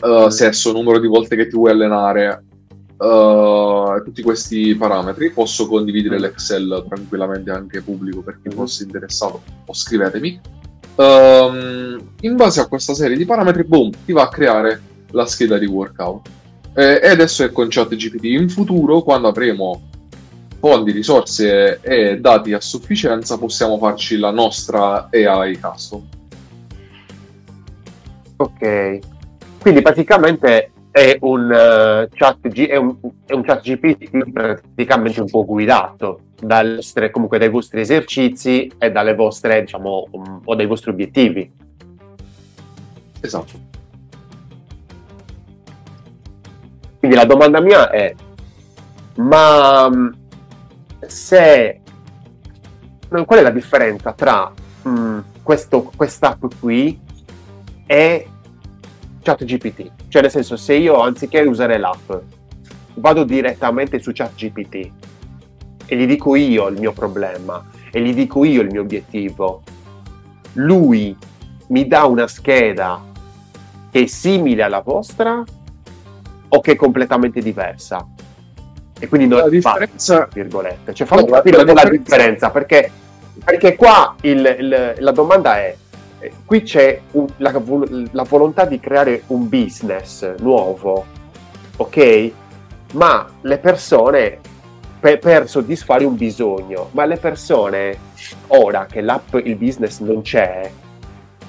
uh, 0.00 0.28
sesso, 0.28 0.72
numero 0.72 0.98
di 0.98 1.06
volte 1.06 1.36
che 1.36 1.48
ti 1.48 1.56
vuoi 1.56 1.70
allenare 1.70 2.44
uh, 2.96 4.02
tutti 4.04 4.22
questi 4.22 4.74
parametri. 4.74 5.30
Posso 5.30 5.66
condividere 5.66 6.18
l'Excel 6.18 6.84
tranquillamente 6.88 7.50
anche 7.50 7.82
pubblico 7.82 8.22
per 8.22 8.38
chi 8.42 8.48
Mhm. 8.48 8.54
fosse 8.54 8.84
interessato 8.84 9.42
o 9.64 9.72
scrivetemi. 9.72 10.40
Ehm, 10.96 12.12
in 12.20 12.36
base 12.36 12.60
a 12.60 12.66
questa 12.66 12.94
serie 12.94 13.16
di 13.16 13.26
parametri 13.26 13.64
boom 13.64 13.90
ti 14.04 14.12
va 14.12 14.22
a 14.22 14.28
creare 14.28 14.80
la 15.10 15.26
scheda 15.26 15.58
di 15.58 15.66
workout. 15.66 16.28
Eh, 16.74 17.00
e 17.02 17.08
adesso 17.08 17.44
è 17.44 17.52
con 17.52 17.68
ChatGPT. 17.68 18.24
In 18.24 18.48
futuro 18.48 19.02
quando 19.02 19.28
avremo 19.28 19.82
fondi, 20.58 20.90
risorse 20.90 21.80
e 21.80 22.18
dati 22.18 22.52
a 22.52 22.60
sufficienza 22.60 23.38
possiamo 23.38 23.78
farci 23.78 24.16
la 24.16 24.30
nostra 24.30 25.08
AI 25.10 25.58
custom. 25.58 26.02
Ok. 28.36 28.98
Quindi 29.66 29.82
praticamente 29.82 30.70
è 30.92 31.18
un, 31.22 31.50
eh, 31.50 32.08
chat 32.14 32.46
G- 32.46 32.68
è 32.68 32.76
un, 32.76 32.96
è 33.26 33.32
un 33.32 33.42
chat 33.42 33.62
GPT 33.62 34.30
praticamente 34.30 35.20
un 35.20 35.28
po' 35.28 35.44
guidato 35.44 36.20
vostre- 36.42 37.10
comunque 37.10 37.38
dai 37.38 37.48
vostri 37.48 37.80
esercizi 37.80 38.70
e 38.78 38.92
dalle 38.92 39.16
vostre, 39.16 39.62
diciamo, 39.62 40.06
um, 40.12 40.40
o 40.44 40.54
dai 40.54 40.66
vostri 40.66 40.92
obiettivi. 40.92 41.52
esatto 43.18 43.58
Quindi 47.00 47.16
la 47.16 47.24
domanda 47.24 47.58
mia 47.58 47.90
è, 47.90 48.14
ma 49.16 49.90
mm, 49.90 50.08
se... 51.08 51.80
Qual 53.08 53.38
è 53.40 53.42
la 53.42 53.50
differenza 53.50 54.12
tra 54.12 54.48
mm, 54.86 55.18
questo, 55.42 55.90
quest'app 55.96 56.44
qui 56.60 57.00
e 57.84 58.28
ChatGPT? 59.34 59.90
Cioè 60.08 60.22
nel 60.22 60.30
senso, 60.30 60.56
se 60.56 60.74
io 60.74 61.00
anziché 61.00 61.40
usare 61.40 61.78
l'app 61.78 62.12
vado 62.94 63.24
direttamente 63.24 63.98
su 63.98 64.12
ChatGPT 64.12 64.90
e 65.86 65.96
gli 65.96 66.06
dico 66.06 66.34
io 66.36 66.66
il 66.68 66.78
mio 66.78 66.92
problema 66.92 67.64
e 67.90 68.00
gli 68.02 68.14
dico 68.14 68.44
io 68.44 68.62
il 68.62 68.68
mio 68.70 68.82
obiettivo, 68.82 69.62
lui 70.54 71.16
mi 71.68 71.86
dà 71.86 72.04
una 72.04 72.26
scheda 72.26 73.02
che 73.90 74.02
è 74.02 74.06
simile 74.06 74.62
alla 74.62 74.80
vostra 74.80 75.42
o 76.48 76.60
che 76.60 76.72
è 76.72 76.76
completamente 76.76 77.40
diversa? 77.40 78.06
E 78.98 79.08
quindi 79.08 79.26
non 79.26 79.40
la 79.40 79.48
differenza 79.48 80.16
tra 80.16 80.28
virgolette. 80.32 80.94
Cioè, 80.94 81.06
fammi 81.06 81.24
No, 81.24 81.30
capire 81.32 81.64
la 81.64 81.72
la 81.72 81.88
differenza- 81.88 82.50
perché, 82.50 82.90
perché 83.44 83.74
qua 83.76 84.14
il- 84.22 84.56
il- 84.58 84.94
la 84.98 85.10
domanda 85.12 85.58
è, 85.58 85.76
qui 86.44 86.62
c'è 86.62 87.00
un- 87.12 87.26
la, 87.38 87.52
la 88.12 88.22
volontà 88.22 88.64
di 88.64 88.80
creare 88.80 89.22
un 89.28 89.48
business 89.48 90.36
nuovo, 90.38 91.04
ok? 91.76 92.30
Ma 92.92 93.26
le 93.42 93.58
persone, 93.58 94.38
per, 94.98 95.18
per 95.18 95.48
soddisfare 95.48 96.04
un 96.04 96.16
bisogno, 96.16 96.88
ma 96.92 97.04
le 97.04 97.16
persone, 97.16 97.98
ora 98.48 98.86
che 98.86 99.00
l'app, 99.00 99.34
il 99.44 99.56
business 99.56 100.00
non 100.00 100.22
c'è, 100.22 100.70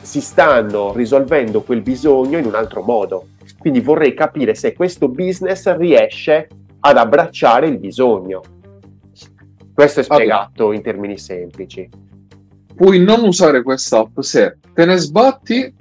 si 0.01 0.21
stanno 0.21 0.93
risolvendo 0.93 1.61
quel 1.61 1.81
bisogno 1.81 2.37
in 2.37 2.45
un 2.45 2.55
altro 2.55 2.81
modo. 2.81 3.27
Quindi 3.57 3.79
vorrei 3.81 4.13
capire 4.13 4.55
se 4.55 4.73
questo 4.73 5.07
business 5.09 5.73
riesce 5.75 6.47
ad 6.79 6.97
abbracciare 6.97 7.67
il 7.67 7.77
bisogno. 7.77 8.41
Questo 9.73 9.99
è 9.99 10.03
spiegato 10.03 10.71
in 10.71 10.81
termini 10.81 11.17
semplici. 11.17 11.89
Puoi 12.77 13.03
non 13.03 13.23
usare 13.23 13.63
quest'app 13.63 14.19
se 14.19 14.57
te 14.71 14.85
ne 14.85 14.97
sbatti 14.97 15.73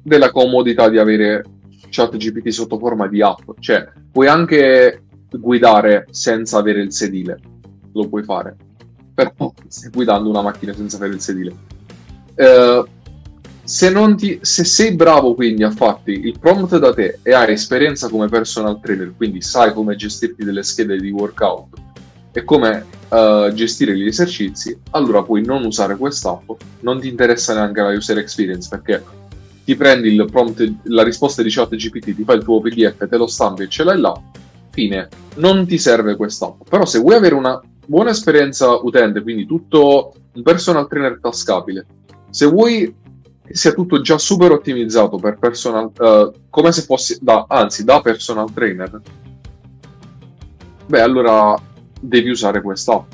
della 0.00 0.30
comodità 0.30 0.88
di 0.88 0.98
avere 0.98 1.44
ChatGPT 1.90 2.48
sotto 2.50 2.78
forma 2.78 3.08
di 3.08 3.20
app, 3.20 3.50
cioè 3.58 3.88
puoi 4.12 4.28
anche 4.28 5.02
guidare 5.28 6.06
senza 6.10 6.58
avere 6.58 6.80
il 6.80 6.92
sedile, 6.92 7.40
lo 7.92 8.08
puoi 8.08 8.22
fare, 8.22 8.56
però 9.12 9.52
stai 9.66 9.90
guidando 9.90 10.28
una 10.28 10.42
macchina 10.42 10.72
senza 10.72 10.96
avere 10.96 11.14
il 11.14 11.20
sedile. 11.20 11.54
Eh, 12.36 12.84
se, 13.64 14.14
ti, 14.14 14.38
se 14.42 14.64
sei 14.64 14.94
bravo 14.94 15.34
quindi 15.34 15.64
a 15.64 15.72
farti 15.72 16.12
il 16.12 16.38
prompt 16.38 16.78
da 16.78 16.94
te 16.94 17.18
e 17.22 17.32
hai 17.32 17.52
esperienza 17.52 18.08
come 18.08 18.28
personal 18.28 18.80
trainer, 18.80 19.12
quindi 19.16 19.42
sai 19.42 19.72
come 19.72 19.96
gestirti 19.96 20.44
delle 20.44 20.62
schede 20.62 20.98
di 20.98 21.10
workout 21.10 21.89
e 22.32 22.44
come 22.44 22.86
eh, 23.08 23.50
gestire 23.54 23.96
gli 23.96 24.06
esercizi, 24.06 24.78
allora 24.90 25.22
puoi 25.22 25.44
non 25.44 25.64
usare 25.64 25.96
quest'app, 25.96 26.50
non 26.80 27.00
ti 27.00 27.08
interessa 27.08 27.54
neanche 27.54 27.80
la 27.80 27.90
user 27.90 28.18
experience 28.18 28.68
perché 28.68 29.02
ti 29.64 29.76
prendi 29.76 30.22
prompt, 30.24 30.72
la 30.84 31.02
risposta 31.02 31.42
di 31.42 31.50
chat 31.50 31.74
GPT, 31.74 32.14
ti 32.14 32.24
fai 32.24 32.36
il 32.36 32.44
tuo 32.44 32.60
PDF, 32.60 33.08
te 33.08 33.16
lo 33.16 33.26
stampi 33.26 33.62
e 33.62 33.68
ce 33.68 33.84
l'hai 33.84 33.98
là, 33.98 34.18
fine, 34.70 35.08
non 35.36 35.66
ti 35.66 35.78
serve 35.78 36.16
quest'app. 36.16 36.62
Però 36.68 36.84
se 36.84 36.98
vuoi 36.98 37.14
avere 37.14 37.34
una 37.34 37.60
buona 37.86 38.10
esperienza 38.10 38.72
utente, 38.74 39.22
quindi 39.22 39.46
tutto 39.46 40.12
un 40.32 40.42
personal 40.42 40.88
trainer 40.88 41.18
tascabile, 41.20 41.86
se 42.30 42.46
vuoi 42.46 42.94
che 43.44 43.56
sia 43.56 43.72
tutto 43.72 44.00
già 44.00 44.16
super 44.16 44.52
ottimizzato 44.52 45.18
per 45.18 45.38
personal, 45.38 45.90
eh, 45.98 46.30
come 46.48 46.72
se 46.72 46.82
fosse 46.82 47.18
da, 47.20 47.46
anzi, 47.48 47.84
da 47.84 48.00
personal 48.00 48.52
trainer, 48.52 49.00
beh, 50.86 51.00
allora 51.00 51.60
devi 52.00 52.30
usare 52.30 52.62
quest'app. 52.62 53.12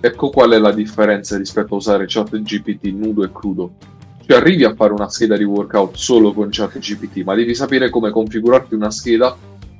Ecco 0.00 0.30
qual 0.30 0.50
è 0.50 0.58
la 0.58 0.72
differenza 0.72 1.36
rispetto 1.36 1.74
a 1.74 1.76
usare 1.76 2.06
ChatGPT 2.06 2.86
nudo 2.86 3.24
e 3.24 3.30
crudo. 3.32 3.74
Cioè 4.26 4.38
arrivi 4.38 4.64
a 4.64 4.74
fare 4.74 4.92
una 4.92 5.08
scheda 5.08 5.36
di 5.36 5.44
workout 5.44 5.96
solo 5.96 6.32
con 6.32 6.48
ChatGPT, 6.50 7.22
ma 7.24 7.34
devi 7.34 7.54
sapere 7.54 7.90
come 7.90 8.10
configurarti 8.10 8.74
una 8.74 8.90
scheda 8.90 9.36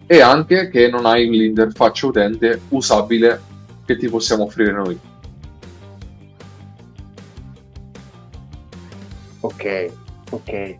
e 0.06 0.20
anche 0.20 0.68
che 0.68 0.88
non 0.88 1.06
hai 1.06 1.28
l'interfaccia 1.28 2.06
utente 2.06 2.60
usabile 2.68 3.40
che 3.84 3.96
ti 3.96 4.08
possiamo 4.08 4.44
offrire 4.44 4.72
noi. 4.72 4.98
Ok, 9.40 9.92
ok. 10.30 10.76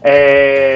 Eh, 0.00 0.67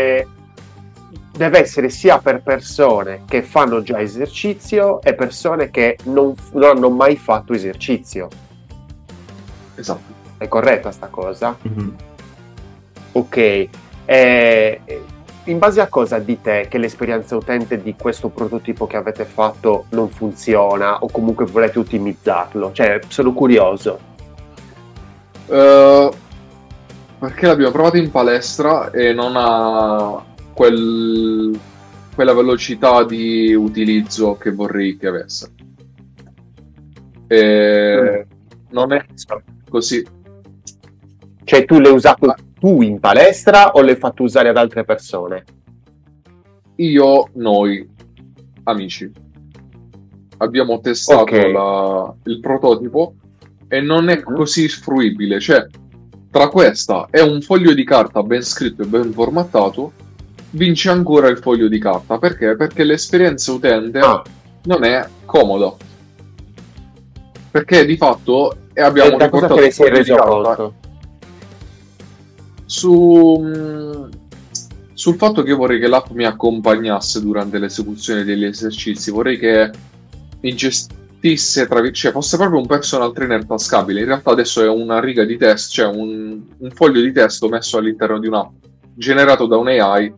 deve 1.42 1.58
essere 1.58 1.88
sia 1.88 2.18
per 2.18 2.40
persone 2.42 3.22
che 3.26 3.42
fanno 3.42 3.82
già 3.82 4.00
esercizio 4.00 5.02
e 5.02 5.14
persone 5.14 5.70
che 5.70 5.98
non, 6.04 6.34
non 6.52 6.76
hanno 6.76 6.88
mai 6.88 7.16
fatto 7.16 7.52
esercizio. 7.52 8.28
Esatto. 9.74 10.20
È 10.38 10.46
corretta 10.46 10.92
sta 10.92 11.08
cosa? 11.08 11.56
Mhm. 11.62 11.96
Ok. 13.12 13.68
Eh, 14.04 14.80
in 15.44 15.58
base 15.58 15.80
a 15.80 15.88
cosa 15.88 16.18
dite 16.20 16.68
che 16.68 16.78
l'esperienza 16.78 17.34
utente 17.34 17.82
di 17.82 17.96
questo 17.98 18.28
prototipo 18.28 18.86
che 18.86 18.96
avete 18.96 19.24
fatto 19.24 19.86
non 19.90 20.08
funziona 20.10 20.98
o 21.00 21.08
comunque 21.10 21.46
volete 21.46 21.80
ottimizzarlo? 21.80 22.70
Cioè, 22.72 23.00
sono 23.08 23.32
curioso. 23.32 23.98
Eh, 25.48 26.10
perché 27.18 27.46
l'abbiamo 27.46 27.72
provato 27.72 27.96
in 27.96 28.10
palestra 28.10 28.90
e 28.90 29.12
non 29.12 29.32
ha 29.34 30.30
quel- 30.52 31.58
quella 32.14 32.34
velocità 32.34 33.04
di 33.04 33.54
utilizzo 33.54 34.36
che 34.36 34.52
vorrei 34.52 34.96
che 34.96 35.06
avesse. 35.06 35.52
E 37.26 38.26
non 38.70 38.92
è 38.92 39.04
così. 39.68 40.04
Cioè, 41.44 41.64
tu 41.64 41.78
l'hai 41.80 41.92
usato 41.92 42.34
tu 42.58 42.82
in 42.82 43.00
palestra 43.00 43.72
o 43.72 43.80
l'hai 43.80 43.96
fatto 43.96 44.22
usare 44.22 44.48
ad 44.50 44.56
altre 44.56 44.84
persone? 44.84 45.44
Io, 46.76 47.28
noi, 47.34 47.88
amici, 48.64 49.10
abbiamo 50.38 50.80
testato 50.80 51.22
Ok. 51.22 51.50
la- 51.52 52.14
il 52.24 52.40
prototipo 52.40 53.14
e 53.68 53.80
non 53.80 54.08
è 54.08 54.16
Mhm. 54.24 54.34
così 54.34 54.68
fruibile. 54.68 55.40
Cioè, 55.40 55.66
tra 56.30 56.48
questa 56.48 57.08
e 57.10 57.20
un 57.20 57.40
foglio 57.40 57.74
di 57.74 57.84
carta 57.84 58.22
ben 58.22 58.42
scritto 58.42 58.82
e 58.82 58.86
ben 58.86 59.12
formattato, 59.12 59.92
vince 60.52 60.90
ancora 60.90 61.28
il 61.28 61.38
foglio 61.38 61.68
di 61.68 61.78
carta. 61.78 62.18
Perché? 62.18 62.56
Perché 62.56 62.84
l'esperienza 62.84 63.52
utente 63.52 63.98
Ah, 63.98 64.22
non 64.64 64.84
è 64.84 65.06
comoda. 65.24 65.74
Perché 67.50 67.84
di 67.84 67.96
fatto 67.96 68.56
e 68.72 68.80
abbiamo 68.80 69.16
cosa 69.28 69.48
te 69.48 69.60
ne 69.60 69.70
sei 69.70 69.90
reso 69.90 70.16
conto? 70.16 70.74
Su, 72.64 73.38
mm, 73.38 74.10
sul 74.94 75.16
fatto 75.16 75.42
che 75.42 75.50
io 75.50 75.56
vorrei 75.56 75.78
che 75.78 75.88
l'app 75.88 76.08
mi 76.10 76.24
accompagnasse 76.24 77.20
durante 77.20 77.58
l'esecuzione 77.58 78.24
degli 78.24 78.44
esercizi, 78.44 79.10
vorrei 79.10 79.38
che 79.38 79.70
mi 80.40 80.54
gestisse, 80.54 81.66
tra, 81.66 81.90
cioè 81.90 82.12
fosse 82.12 82.38
proprio 82.38 82.60
un 82.60 82.66
personal 82.66 83.12
trainer 83.12 83.44
tascabile. 83.44 84.00
In 84.00 84.06
realtà 84.06 84.30
adesso 84.30 84.62
è 84.62 84.68
una 84.68 85.00
riga 85.00 85.24
di 85.24 85.36
testo, 85.36 85.74
cioè 85.74 85.94
un, 85.94 86.40
un 86.56 86.70
foglio 86.70 87.02
di 87.02 87.12
testo 87.12 87.48
messo 87.48 87.76
all'interno 87.76 88.18
di 88.18 88.28
un'app, 88.28 88.50
generato 88.94 89.46
da 89.46 89.58
un 89.58 89.68
AI, 89.68 90.14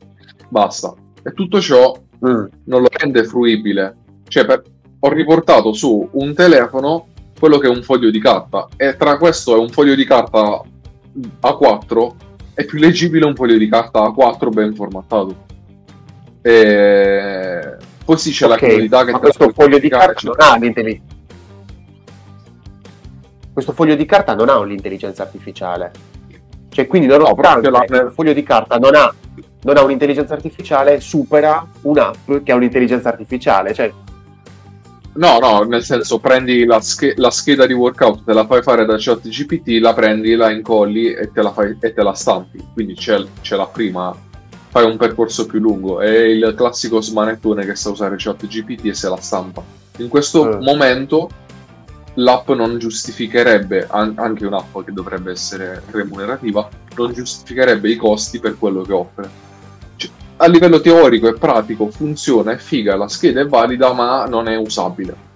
basta. 0.49 0.95
E 1.23 1.33
tutto 1.33 1.61
ciò 1.61 1.95
mm. 2.27 2.45
non 2.65 2.81
lo 2.81 2.89
rende 2.91 3.25
fruibile. 3.25 3.97
Cioè, 4.29 4.45
per, 4.45 4.63
ho 4.99 5.09
riportato 5.11 5.73
su 5.73 6.09
un 6.13 6.35
telefono 6.35 7.09
quello 7.39 7.59
che 7.59 7.67
è 7.67 7.71
un 7.71 7.83
foglio 7.83 8.11
di 8.11 8.21
carta 8.21 8.69
e 8.77 8.97
tra 8.97 9.19
questo 9.19 9.55
e 9.55 9.59
un 9.59 9.69
foglio 9.69 9.95
di 9.95 10.05
carta 10.05 10.63
A4 11.43 12.13
è 12.55 12.65
più 12.65 12.79
leggibile 12.79 13.27
un 13.27 13.35
foglio 13.35 13.59
di 13.59 13.69
carta 13.69 14.01
A4 14.01 14.53
ben 14.53 14.75
formattato. 14.75 15.37
E... 16.41 17.77
Poi 18.05 18.19
sì 18.19 18.31
c'è 18.31 18.47
okay, 18.47 18.61
la 18.61 18.67
comodità 18.67 19.05
che... 19.05 19.13
Ma 19.13 19.19
questo 19.19 19.51
foglio 19.51 19.79
di 19.79 19.89
carta 19.89 20.21
non 20.23 20.35
ha 20.39 20.57
l'intelligenza. 20.57 21.13
Questo 23.55 23.73
foglio 23.73 23.95
di 23.95 24.05
carta 24.05 24.35
non 24.35 24.49
ha 24.49 24.59
un'intelligenza 24.59 25.23
artificiale. 25.23 25.93
Cioè, 26.71 26.89
quindi 26.89 27.07
nonostante 27.07 27.71
no, 27.71 27.85
il 27.85 28.13
foglio 28.13 28.33
di 28.33 28.43
carta 28.43 28.79
non 28.79 28.97
ha, 28.97 29.15
non 29.65 29.77
ha 29.77 29.83
un'intelligenza 29.83 30.35
artificiale, 30.35 31.01
supera 31.01 31.67
un'app 31.83 32.43
che 32.43 32.53
ha 32.53 32.55
un'intelligenza 32.55 33.09
artificiale. 33.09 33.75
Cioè, 33.75 33.93
No, 35.17 35.39
no, 35.39 35.63
nel 35.63 35.85
senso 35.85 36.19
prendi 36.19 36.65
la, 36.65 36.81
sch- 36.81 37.15
la, 37.17 37.31
scheda 37.31 37.67
di 37.67 37.73
workout, 37.73 38.25
te 38.25 38.33
la 38.33 38.47
fai 38.47 38.63
fare 38.63 38.85
da 38.85 38.97
ChatGPT, 38.99 39.81
la 39.81 39.95
prendi, 39.95 40.35
la 40.35 40.51
incolli 40.51 41.13
e 41.13 41.31
te 41.33 41.41
la, 41.41 41.53
fai- 41.53 41.77
e 41.79 41.93
te 41.93 42.03
la 42.03 42.15
stampi. 42.15 42.59
Quindi 42.73 42.95
c'è, 42.95 43.25
c'è, 43.41 43.55
la 43.55 43.67
prima, 43.67 44.13
fai 44.71 44.85
un 44.85 44.97
percorso 44.97 45.47
più 45.47 45.61
lungo. 45.61 46.01
È 46.01 46.11
il 46.11 46.55
classico 46.57 47.01
smanettone 47.01 47.65
che 47.65 47.77
sa 47.77 47.91
usare 47.91 48.17
ChatGPT 48.19 48.87
e 48.87 48.95
se 48.95 49.09
la 49.09 49.21
stampa. 49.21 49.63
In 49.99 50.09
questo 50.09 50.47
mm. 50.47 50.63
momento 50.65 51.31
l'app 52.15 52.51
non 52.51 52.79
giustificherebbe, 52.79 53.87
an- 53.89 54.15
anche 54.17 54.47
un'app 54.47 54.81
che 54.85 54.93
dovrebbe 54.93 55.31
essere 55.31 55.81
remunerativa, 55.93 56.69
non 56.97 57.13
giustificherebbe 57.13 57.89
i 57.89 57.95
costi 57.95 58.41
per 58.41 58.59
quello 58.59 58.83
che 58.83 58.93
offre 58.93 59.45
a 60.37 60.47
livello 60.47 60.81
teorico 60.81 61.29
e 61.29 61.35
pratico 61.35 61.91
funziona, 61.91 62.53
è 62.53 62.57
figa, 62.57 62.97
la 62.97 63.09
scheda 63.09 63.41
è 63.41 63.47
valida, 63.47 63.93
ma 63.93 64.27
non 64.27 64.49
è 64.49 64.57
usabile. 64.57 65.33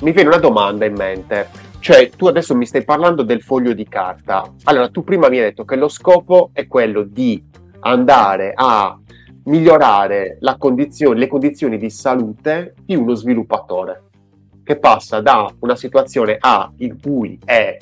Mi 0.00 0.12
viene 0.12 0.28
una 0.28 0.38
domanda 0.38 0.84
in 0.84 0.94
mente. 0.94 1.48
Cioè, 1.78 2.10
tu 2.10 2.26
adesso 2.26 2.54
mi 2.54 2.66
stai 2.66 2.84
parlando 2.84 3.22
del 3.22 3.42
foglio 3.42 3.72
di 3.72 3.86
carta. 3.86 4.50
Allora, 4.64 4.88
tu 4.88 5.04
prima 5.04 5.28
mi 5.28 5.38
hai 5.38 5.44
detto 5.44 5.64
che 5.64 5.76
lo 5.76 5.88
scopo 5.88 6.50
è 6.52 6.66
quello 6.66 7.02
di 7.02 7.42
andare 7.80 8.52
a 8.54 8.98
migliorare 9.44 10.38
condizione, 10.58 11.18
le 11.18 11.26
condizioni 11.26 11.78
di 11.78 11.90
salute 11.90 12.74
di 12.84 12.96
uno 12.96 13.14
sviluppatore 13.14 14.02
che 14.64 14.78
passa 14.78 15.20
da 15.20 15.52
una 15.60 15.76
situazione 15.76 16.38
A 16.40 16.72
in 16.78 16.98
cui 17.00 17.38
è 17.44 17.76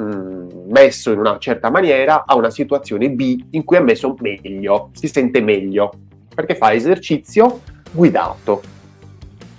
mm, 0.00 0.70
messo 0.70 1.12
in 1.12 1.18
una 1.18 1.38
certa 1.38 1.70
maniera 1.70 2.24
a 2.26 2.36
una 2.36 2.50
situazione 2.50 3.10
B 3.10 3.44
in 3.50 3.64
cui 3.64 3.76
è 3.76 3.80
messo 3.80 4.14
meglio, 4.20 4.90
si 4.92 5.08
sente 5.08 5.40
meglio, 5.40 5.92
perché 6.34 6.54
fa 6.54 6.72
esercizio 6.72 7.60
guidato. 7.90 8.62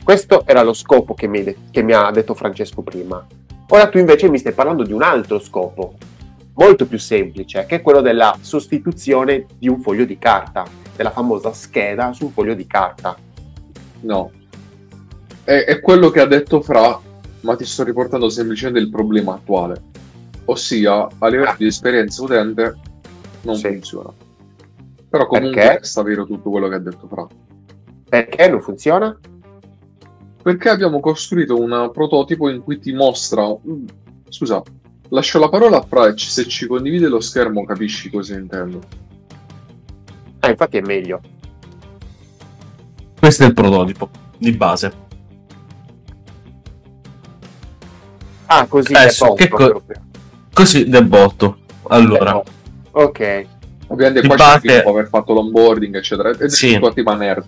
Questo 0.03 0.43
era 0.45 0.63
lo 0.63 0.73
scopo 0.73 1.13
che 1.13 1.27
mi, 1.27 1.43
che 1.71 1.83
mi 1.83 1.93
ha 1.93 2.09
detto 2.11 2.33
Francesco 2.33 2.81
prima. 2.81 3.25
Ora 3.69 3.87
tu 3.89 3.97
invece 3.97 4.29
mi 4.29 4.39
stai 4.39 4.53
parlando 4.53 4.83
di 4.83 4.93
un 4.93 5.03
altro 5.03 5.39
scopo, 5.39 5.93
molto 6.55 6.87
più 6.87 6.97
semplice, 6.97 7.65
che 7.67 7.75
è 7.75 7.81
quello 7.81 8.01
della 8.01 8.35
sostituzione 8.41 9.45
di 9.57 9.69
un 9.69 9.79
foglio 9.81 10.05
di 10.05 10.17
carta, 10.17 10.65
della 10.95 11.11
famosa 11.11 11.53
scheda 11.53 12.11
su 12.13 12.25
un 12.25 12.31
foglio 12.31 12.55
di 12.55 12.65
carta. 12.65 13.15
No, 14.01 14.31
è, 15.43 15.65
è 15.65 15.79
quello 15.81 16.09
che 16.09 16.21
ha 16.21 16.25
detto 16.25 16.61
Fra, 16.61 16.99
ma 17.41 17.55
ti 17.55 17.65
sto 17.65 17.83
riportando 17.83 18.29
semplicemente 18.29 18.79
il 18.79 18.89
problema 18.89 19.33
attuale 19.33 19.88
ossia 20.51 21.07
a 21.17 21.27
livello 21.27 21.55
di 21.57 21.67
esperienza 21.67 22.23
utente 22.23 22.77
non 23.41 23.55
sì. 23.55 23.67
funziona. 23.67 24.13
Però 25.09 25.25
comunque 25.25 25.61
Perché? 25.61 25.85
sta 25.85 26.03
vero 26.03 26.25
tutto 26.25 26.49
quello 26.49 26.67
che 26.67 26.75
ha 26.75 26.79
detto 26.79 27.07
Fra. 27.07 27.27
Perché 28.09 28.49
non 28.49 28.61
funziona? 28.61 29.17
Perché 30.41 30.69
abbiamo 30.69 30.99
costruito 30.99 31.59
un 31.59 31.89
prototipo 31.93 32.49
in 32.49 32.61
cui 32.61 32.79
ti 32.79 32.93
mostra... 32.93 33.45
Scusa, 34.29 34.61
lascio 35.09 35.39
la 35.39 35.49
parola 35.49 35.77
a 35.77 35.81
Fra 35.81 36.07
e 36.07 36.17
se 36.17 36.47
ci 36.47 36.67
condivide 36.67 37.07
lo 37.07 37.19
schermo 37.19 37.65
capisci 37.65 38.09
cosa 38.09 38.35
intendo. 38.37 38.81
Ah, 40.39 40.49
infatti 40.49 40.77
è 40.77 40.81
meglio. 40.81 41.21
Questo 43.19 43.43
è 43.43 43.47
il 43.47 43.53
prototipo, 43.53 44.09
di 44.37 44.51
base. 44.51 45.07
Ah, 48.45 48.65
così 48.67 48.93
eh, 48.93 49.05
è 49.05 49.15
poco, 49.15 49.33
che 49.33 49.47
co- 49.47 49.83
Così 50.59 50.89
del 50.89 51.05
botto. 51.05 51.59
Allora. 51.87 52.43
Ok. 52.91 53.45
Ovviamente 53.87 54.27
qua 54.27 54.35
base... 54.35 54.67
c'è 54.67 54.77
dopo 54.79 54.89
aver 54.89 55.07
fatto 55.07 55.31
l'onboarding, 55.31 55.95
eccetera. 55.95 56.31
Ed 56.31 56.47
sì. 56.47 56.73
è 56.73 56.93
tipo 56.93 57.15
nerd. 57.15 57.45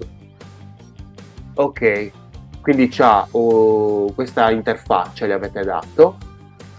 Ok. 1.56 2.12
Quindi 2.62 2.88
c'ha 2.88 3.28
oh, 3.32 4.14
questa 4.14 4.50
interfaccia 4.50 5.28
gli 5.28 5.32
avete 5.32 5.62
dato. 5.62 6.16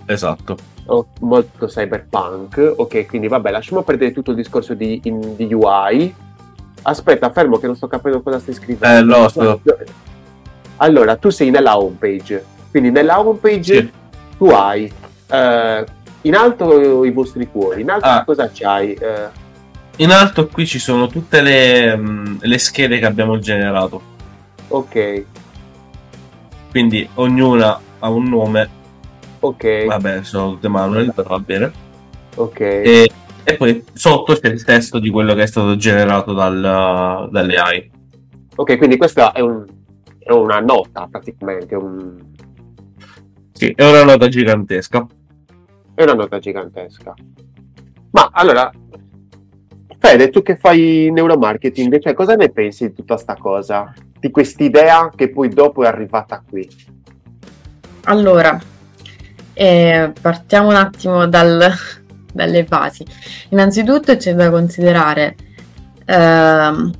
Esatto. 0.06 0.56
Oh, 0.86 1.08
molto 1.20 1.66
cyberpunk. 1.66 2.76
Ok, 2.76 3.06
quindi 3.08 3.28
vabbè, 3.28 3.50
lasciamo 3.50 3.82
perdere 3.82 4.12
tutto 4.12 4.30
il 4.30 4.36
discorso 4.36 4.72
di, 4.72 5.02
in, 5.04 5.36
di 5.36 5.52
UI. 5.52 6.14
Aspetta, 6.80 7.30
fermo 7.30 7.58
che 7.58 7.66
non 7.66 7.76
sto 7.76 7.88
capendo 7.88 8.22
cosa 8.22 8.38
stai 8.38 8.54
scrivendo. 8.54 9.14
Eh, 9.14 9.18
lo 9.20 9.28
so. 9.28 9.60
Allora, 10.76 11.16
tu 11.16 11.28
sei 11.28 11.50
nella 11.50 11.78
homepage. 11.78 12.42
Quindi 12.70 12.90
nella 12.90 13.20
homepage 13.20 13.74
sì. 13.74 13.92
tu 14.38 14.46
hai 14.46 14.90
eh, 15.30 15.84
in 16.22 16.34
alto 16.34 17.04
i 17.04 17.10
vostri 17.10 17.48
cuori, 17.48 17.82
in 17.82 17.90
alto 17.90 18.06
ah. 18.06 18.24
cosa 18.24 18.50
c'hai? 18.52 18.94
Eh... 18.94 19.28
In 19.96 20.10
alto 20.10 20.46
qui 20.48 20.66
ci 20.66 20.78
sono 20.78 21.06
tutte 21.06 21.40
le, 21.40 21.92
um, 21.92 22.38
le 22.40 22.58
schede 22.58 22.98
che 22.98 23.06
abbiamo 23.06 23.38
generato. 23.38 24.10
Ok. 24.68 25.24
Quindi 26.70 27.06
ognuna 27.14 27.78
ha 27.98 28.08
un 28.08 28.28
nome. 28.28 28.80
Ok. 29.40 29.86
Vabbè, 29.86 30.22
sono 30.22 30.52
tutte 30.52 30.68
manual, 30.68 31.12
però 31.14 31.30
va 31.30 31.38
bene. 31.40 31.72
Ok. 32.36 32.60
E, 32.60 33.10
e, 33.44 33.56
poi 33.56 33.84
sotto 33.92 34.34
c'è 34.34 34.48
il 34.48 34.64
testo 34.64 34.98
di 34.98 35.10
quello 35.10 35.34
che 35.34 35.42
è 35.42 35.46
stato 35.46 35.76
generato 35.76 36.32
dal, 36.32 37.28
dalle 37.30 37.56
AI. 37.56 37.90
Ok, 38.54 38.78
quindi 38.78 38.96
questa 38.96 39.32
è, 39.32 39.40
un, 39.40 39.64
è 40.18 40.30
una 40.30 40.60
nota 40.60 41.08
praticamente. 41.10 41.74
Un... 41.74 42.16
Sì, 43.52 43.72
è 43.74 43.86
una 43.86 44.04
nota 44.04 44.28
gigantesca 44.28 45.06
è 45.94 46.02
una 46.02 46.14
nota 46.14 46.38
gigantesca. 46.38 47.14
Ma 48.10 48.30
allora, 48.32 48.70
Fede, 49.98 50.30
tu 50.30 50.42
che 50.42 50.56
fai 50.56 51.10
neuromarketing, 51.12 52.00
cioè 52.00 52.12
cosa 52.12 52.34
ne 52.34 52.50
pensi 52.50 52.88
di 52.88 52.92
tutta 52.92 53.16
sta 53.16 53.36
cosa? 53.36 53.92
Di 54.18 54.30
quest'idea 54.30 55.10
che 55.14 55.30
poi 55.30 55.48
dopo 55.48 55.84
è 55.84 55.86
arrivata 55.86 56.42
qui? 56.48 56.68
Allora, 58.04 58.58
eh, 59.54 60.12
partiamo 60.20 60.68
un 60.68 60.74
attimo 60.74 61.26
dal, 61.26 61.72
dalle 62.32 62.64
basi. 62.64 63.04
Innanzitutto 63.50 64.16
c'è 64.16 64.34
da 64.34 64.50
considerare 64.50 65.36
eh, 66.04 66.90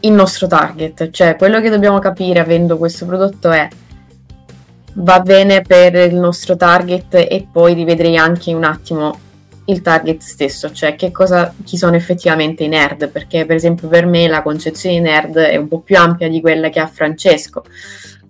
il 0.00 0.12
nostro 0.12 0.46
target, 0.46 1.10
cioè 1.10 1.36
quello 1.36 1.60
che 1.60 1.70
dobbiamo 1.70 1.98
capire 1.98 2.40
avendo 2.40 2.76
questo 2.76 3.06
prodotto 3.06 3.50
è 3.50 3.68
va 4.96 5.20
bene 5.20 5.62
per 5.62 5.94
il 5.94 6.14
nostro 6.14 6.56
target 6.56 7.14
e 7.14 7.46
poi 7.50 7.74
rivedrei 7.74 8.16
anche 8.16 8.54
un 8.54 8.64
attimo 8.64 9.18
il 9.68 9.82
target 9.82 10.20
stesso, 10.20 10.70
cioè 10.72 10.94
che 10.94 11.10
cosa, 11.10 11.52
chi 11.64 11.76
sono 11.76 11.96
effettivamente 11.96 12.64
i 12.64 12.68
nerd, 12.68 13.08
perché 13.08 13.44
per 13.46 13.56
esempio 13.56 13.88
per 13.88 14.06
me 14.06 14.28
la 14.28 14.42
concezione 14.42 14.96
di 14.96 15.02
nerd 15.02 15.36
è 15.36 15.56
un 15.56 15.66
po' 15.66 15.80
più 15.80 15.96
ampia 15.96 16.28
di 16.28 16.40
quella 16.40 16.68
che 16.68 16.78
ha 16.78 16.86
Francesco. 16.86 17.64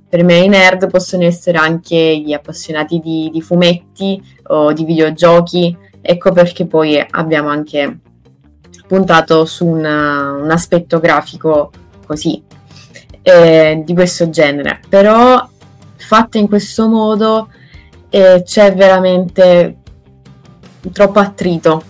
Per 0.09 0.25
me 0.25 0.37
i 0.37 0.49
nerd 0.49 0.89
possono 0.89 1.25
essere 1.25 1.59
anche 1.59 2.23
gli 2.25 2.33
appassionati 2.33 3.01
di, 3.01 3.29
di 3.31 3.43
fumetti 3.43 4.23
o 4.45 4.73
di 4.73 4.85
videogiochi, 4.85 5.77
ecco 6.01 6.33
perché 6.33 6.65
poi 6.67 7.05
abbiamo 7.11 7.49
anche 7.49 7.99
puntato 8.87 9.45
su 9.45 9.67
una, 9.67 10.33
un 10.33 10.51
aspetto 10.51 11.01
grafico 11.01 11.71
così, 12.07 12.43
eh, 13.21 13.83
di 13.85 13.93
questo 13.93 14.31
genere. 14.31 14.81
Però 14.89 15.51
fatte 16.07 16.39
in 16.39 16.47
questo 16.47 16.89
modo 16.89 17.49
eh, 18.09 18.43
c'è 18.45 18.73
veramente 18.75 19.79
troppo 20.93 21.19
attrito. 21.19 21.83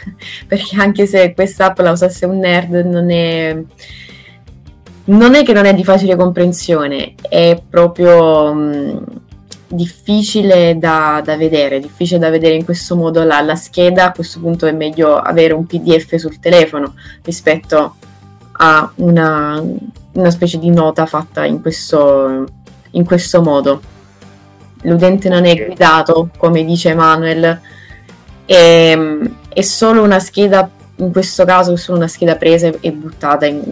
Perché 0.46 0.76
anche 0.76 1.06
se 1.06 1.32
questa 1.34 1.66
app 1.66 1.78
la 1.78 1.92
usasse 1.92 2.26
un 2.26 2.38
nerd 2.38 2.72
non 2.84 3.10
è 3.10 3.62
non 5.04 5.34
è 5.34 5.44
che 5.44 5.52
non 5.52 5.64
è 5.64 5.74
di 5.74 5.82
facile 5.82 6.14
comprensione 6.14 7.14
è 7.28 7.60
proprio 7.68 8.54
mm, 8.54 8.96
difficile 9.66 10.78
da, 10.78 11.20
da, 11.24 11.36
vedere, 11.36 11.80
difficile 11.80 12.18
da 12.18 12.30
vedere 12.30 12.54
in 12.54 12.64
questo 12.64 12.96
modo 12.96 13.24
la, 13.24 13.40
la, 13.40 13.56
scheda, 13.56 14.06
a 14.06 14.12
questo 14.12 14.40
punto 14.40 14.66
è 14.66 14.72
meglio 14.72 15.16
avere 15.16 15.52
un 15.52 15.66
PDF 15.66 16.14
sul 16.16 16.38
telefono 16.38 16.94
rispetto 17.22 17.96
a 18.52 18.92
una, 18.96 19.62
una 20.12 20.30
specie 20.30 20.58
di 20.58 20.70
nota 20.70 21.06
fatta 21.06 21.44
in 21.44 21.60
questo, 21.60 22.46
in 22.92 23.04
questo 23.04 23.42
modo. 23.42 23.80
L'utente 24.82 25.28
non 25.28 25.44
è 25.44 25.54
guidato, 25.54 26.30
come 26.36 26.64
dice 26.64 26.94
Manuel, 26.94 27.60
è, 28.44 28.98
è 29.48 29.60
solo 29.62 30.02
una 30.02 30.18
scheda, 30.18 30.68
in 30.96 31.12
questo 31.12 31.44
caso 31.44 31.72
è 31.72 31.76
solo 31.76 31.98
una 31.98 32.08
scheda 32.08 32.36
presa 32.36 32.70
e 32.80 32.92
buttata 32.92 33.46
in, 33.46 33.62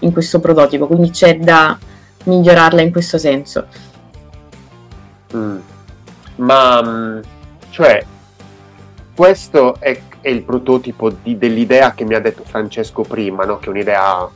in 0.00 0.12
questo 0.12 0.40
prototipo, 0.40 0.86
quindi 0.86 1.10
c'è 1.10 1.38
da 1.38 1.78
migliorarla 2.24 2.80
in 2.80 2.90
questo 2.90 3.18
senso. 3.18 3.66
Mm. 5.36 5.58
Ma, 6.36 6.82
mm, 6.82 7.20
cioè, 7.70 8.04
questo 9.14 9.76
è, 9.78 10.00
è 10.20 10.28
il 10.28 10.42
prototipo 10.42 11.10
di, 11.10 11.36
dell'idea 11.36 11.92
che 11.92 12.04
mi 12.04 12.14
ha 12.14 12.20
detto 12.20 12.42
Francesco 12.44 13.02
prima, 13.02 13.44
no? 13.44 13.58
che 13.58 13.66
è 13.66 13.70
un'idea 13.70 14.28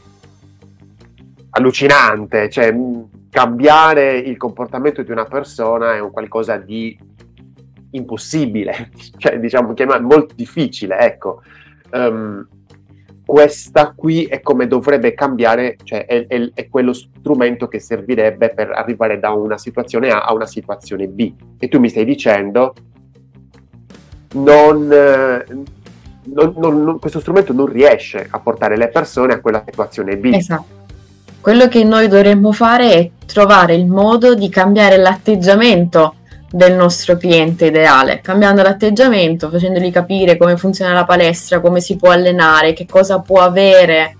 allucinante, 1.50 2.50
cioè 2.50 2.72
mm, 2.72 3.02
cambiare 3.34 4.16
il 4.16 4.36
comportamento 4.36 5.02
di 5.02 5.10
una 5.10 5.24
persona 5.24 5.96
è 5.96 5.98
un 5.98 6.12
qualcosa 6.12 6.56
di 6.56 6.96
impossibile, 7.90 8.90
cioè 9.18 9.40
diciamo 9.40 9.74
chiamare 9.74 10.02
molto 10.02 10.36
difficile, 10.36 10.98
ecco. 11.00 11.42
Um, 11.90 12.46
questa 13.26 13.92
qui 13.96 14.26
è 14.26 14.40
come 14.40 14.68
dovrebbe 14.68 15.14
cambiare, 15.14 15.76
cioè 15.82 16.06
è, 16.06 16.28
è, 16.28 16.50
è, 16.54 16.68
quello 16.68 16.92
strumento 16.92 17.66
che 17.66 17.80
servirebbe 17.80 18.50
per 18.50 18.70
arrivare 18.70 19.18
da 19.18 19.30
una 19.30 19.58
situazione 19.58 20.10
A 20.10 20.26
a 20.26 20.32
una 20.32 20.46
situazione 20.46 21.08
B. 21.08 21.34
E 21.58 21.66
tu 21.66 21.80
mi 21.80 21.88
stai 21.88 22.04
dicendo, 22.04 22.72
non, 24.34 24.86
non, 24.86 26.54
non, 26.56 26.98
questo 27.00 27.18
strumento 27.18 27.52
non 27.52 27.66
riesce 27.66 28.28
a 28.30 28.38
portare 28.38 28.76
le 28.76 28.90
persone 28.90 29.32
a 29.32 29.40
quella 29.40 29.64
situazione 29.66 30.16
B. 30.18 30.26
Esatto. 30.26 30.73
Quello 31.44 31.68
che 31.68 31.84
noi 31.84 32.08
dovremmo 32.08 32.52
fare 32.52 32.92
è 32.94 33.10
trovare 33.26 33.74
il 33.74 33.84
modo 33.84 34.34
di 34.34 34.48
cambiare 34.48 34.96
l'atteggiamento 34.96 36.14
del 36.50 36.72
nostro 36.72 37.18
cliente 37.18 37.66
ideale, 37.66 38.22
cambiando 38.22 38.62
l'atteggiamento, 38.62 39.50
facendogli 39.50 39.90
capire 39.90 40.38
come 40.38 40.56
funziona 40.56 40.94
la 40.94 41.04
palestra, 41.04 41.60
come 41.60 41.82
si 41.82 41.96
può 41.96 42.08
allenare, 42.08 42.72
che 42.72 42.86
cosa 42.86 43.18
può 43.18 43.42
avere 43.42 44.16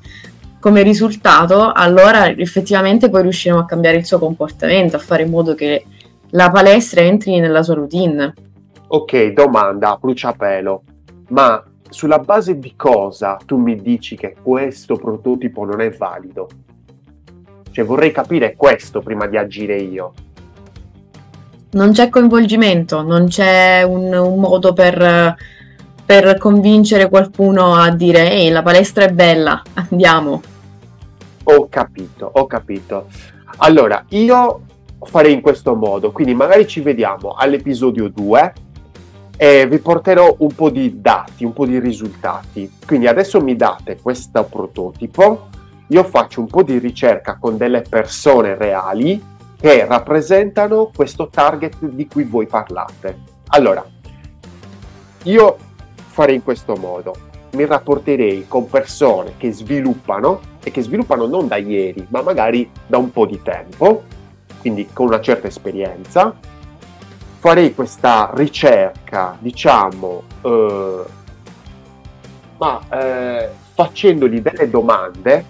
come 0.60 0.82
risultato, 0.82 1.72
allora 1.72 2.28
effettivamente 2.28 3.08
poi 3.08 3.22
riusciremo 3.22 3.60
a 3.60 3.64
cambiare 3.64 3.96
il 3.96 4.04
suo 4.04 4.18
comportamento, 4.18 4.96
a 4.96 4.98
fare 4.98 5.22
in 5.22 5.30
modo 5.30 5.54
che 5.54 5.82
la 6.32 6.50
palestra 6.50 7.00
entri 7.00 7.40
nella 7.40 7.62
sua 7.62 7.76
routine. 7.76 8.34
Ok, 8.88 9.28
domanda, 9.28 9.96
bruciapelo, 9.98 10.82
ma 11.28 11.64
sulla 11.88 12.18
base 12.18 12.58
di 12.58 12.74
cosa 12.76 13.38
tu 13.46 13.56
mi 13.56 13.80
dici 13.80 14.14
che 14.14 14.36
questo 14.42 14.96
prototipo 14.96 15.64
non 15.64 15.80
è 15.80 15.88
valido? 15.88 16.48
Cioè 17.74 17.84
vorrei 17.84 18.12
capire 18.12 18.54
questo 18.54 19.00
prima 19.00 19.26
di 19.26 19.36
agire 19.36 19.76
io 19.76 20.12
non 21.74 21.92
c'è 21.92 22.08
coinvolgimento, 22.08 23.02
non 23.02 23.26
c'è 23.26 23.82
un, 23.82 24.12
un 24.12 24.38
modo 24.38 24.72
per, 24.72 25.36
per, 26.04 26.38
convincere 26.38 27.08
qualcuno 27.08 27.74
a 27.74 27.90
dire 27.90 28.30
ehi 28.30 28.50
la 28.50 28.62
palestra 28.62 29.04
è 29.04 29.10
bella, 29.10 29.60
andiamo. 29.90 30.40
Ho 31.44 31.68
capito, 31.68 32.30
ho 32.32 32.46
capito. 32.46 33.06
Allora, 33.58 34.04
io 34.10 34.62
farei 35.02 35.32
in 35.32 35.40
questo 35.40 35.74
modo, 35.74 36.10
quindi 36.12 36.34
magari 36.34 36.66
ci 36.66 36.80
vediamo 36.80 37.34
all'episodio 37.34 38.08
2 38.08 38.52
e 39.36 39.66
vi 39.66 39.78
porterò 39.78 40.36
un 40.38 40.54
po' 40.54 40.70
di 40.70 41.00
dati, 41.00 41.44
un 41.44 41.52
po' 41.52 41.66
di 41.66 41.78
risultati. 41.78 42.70
Quindi 42.86 43.08
adesso 43.08 43.40
mi 43.40 43.56
date 43.56 43.98
questo 44.00 44.44
prototipo, 44.44 45.48
io 45.88 46.04
faccio 46.04 46.40
un 46.40 46.46
po' 46.46 46.62
di 46.62 46.78
ricerca 46.78 47.36
con 47.38 47.56
delle 47.56 47.82
persone 47.82 48.54
reali 48.54 49.22
che 49.60 49.84
rappresentano 49.86 50.90
questo 50.94 51.28
target 51.28 51.78
di 51.80 52.06
cui 52.06 52.24
voi 52.24 52.46
parlate. 52.46 53.18
Allora, 53.48 53.84
io 55.24 55.56
farei 55.94 56.36
in 56.36 56.42
questo 56.42 56.74
modo, 56.76 57.14
mi 57.52 57.64
rapporterei 57.64 58.46
con 58.48 58.68
persone 58.68 59.34
che 59.36 59.52
sviluppano 59.52 60.40
e 60.62 60.70
che 60.70 60.82
sviluppano 60.82 61.26
non 61.26 61.48
da 61.48 61.56
ieri, 61.56 62.06
ma 62.08 62.22
magari 62.22 62.70
da 62.86 62.98
un 62.98 63.10
po' 63.10 63.26
di 63.26 63.40
tempo, 63.42 64.04
quindi 64.60 64.88
con 64.92 65.06
una 65.06 65.20
certa 65.20 65.46
esperienza. 65.46 66.34
Farei 67.38 67.74
questa 67.74 68.30
ricerca, 68.34 69.36
diciamo, 69.38 70.22
eh, 70.42 71.02
ma 72.56 72.80
eh, 72.90 73.50
facendogli 73.74 74.40
delle 74.40 74.70
domande, 74.70 75.44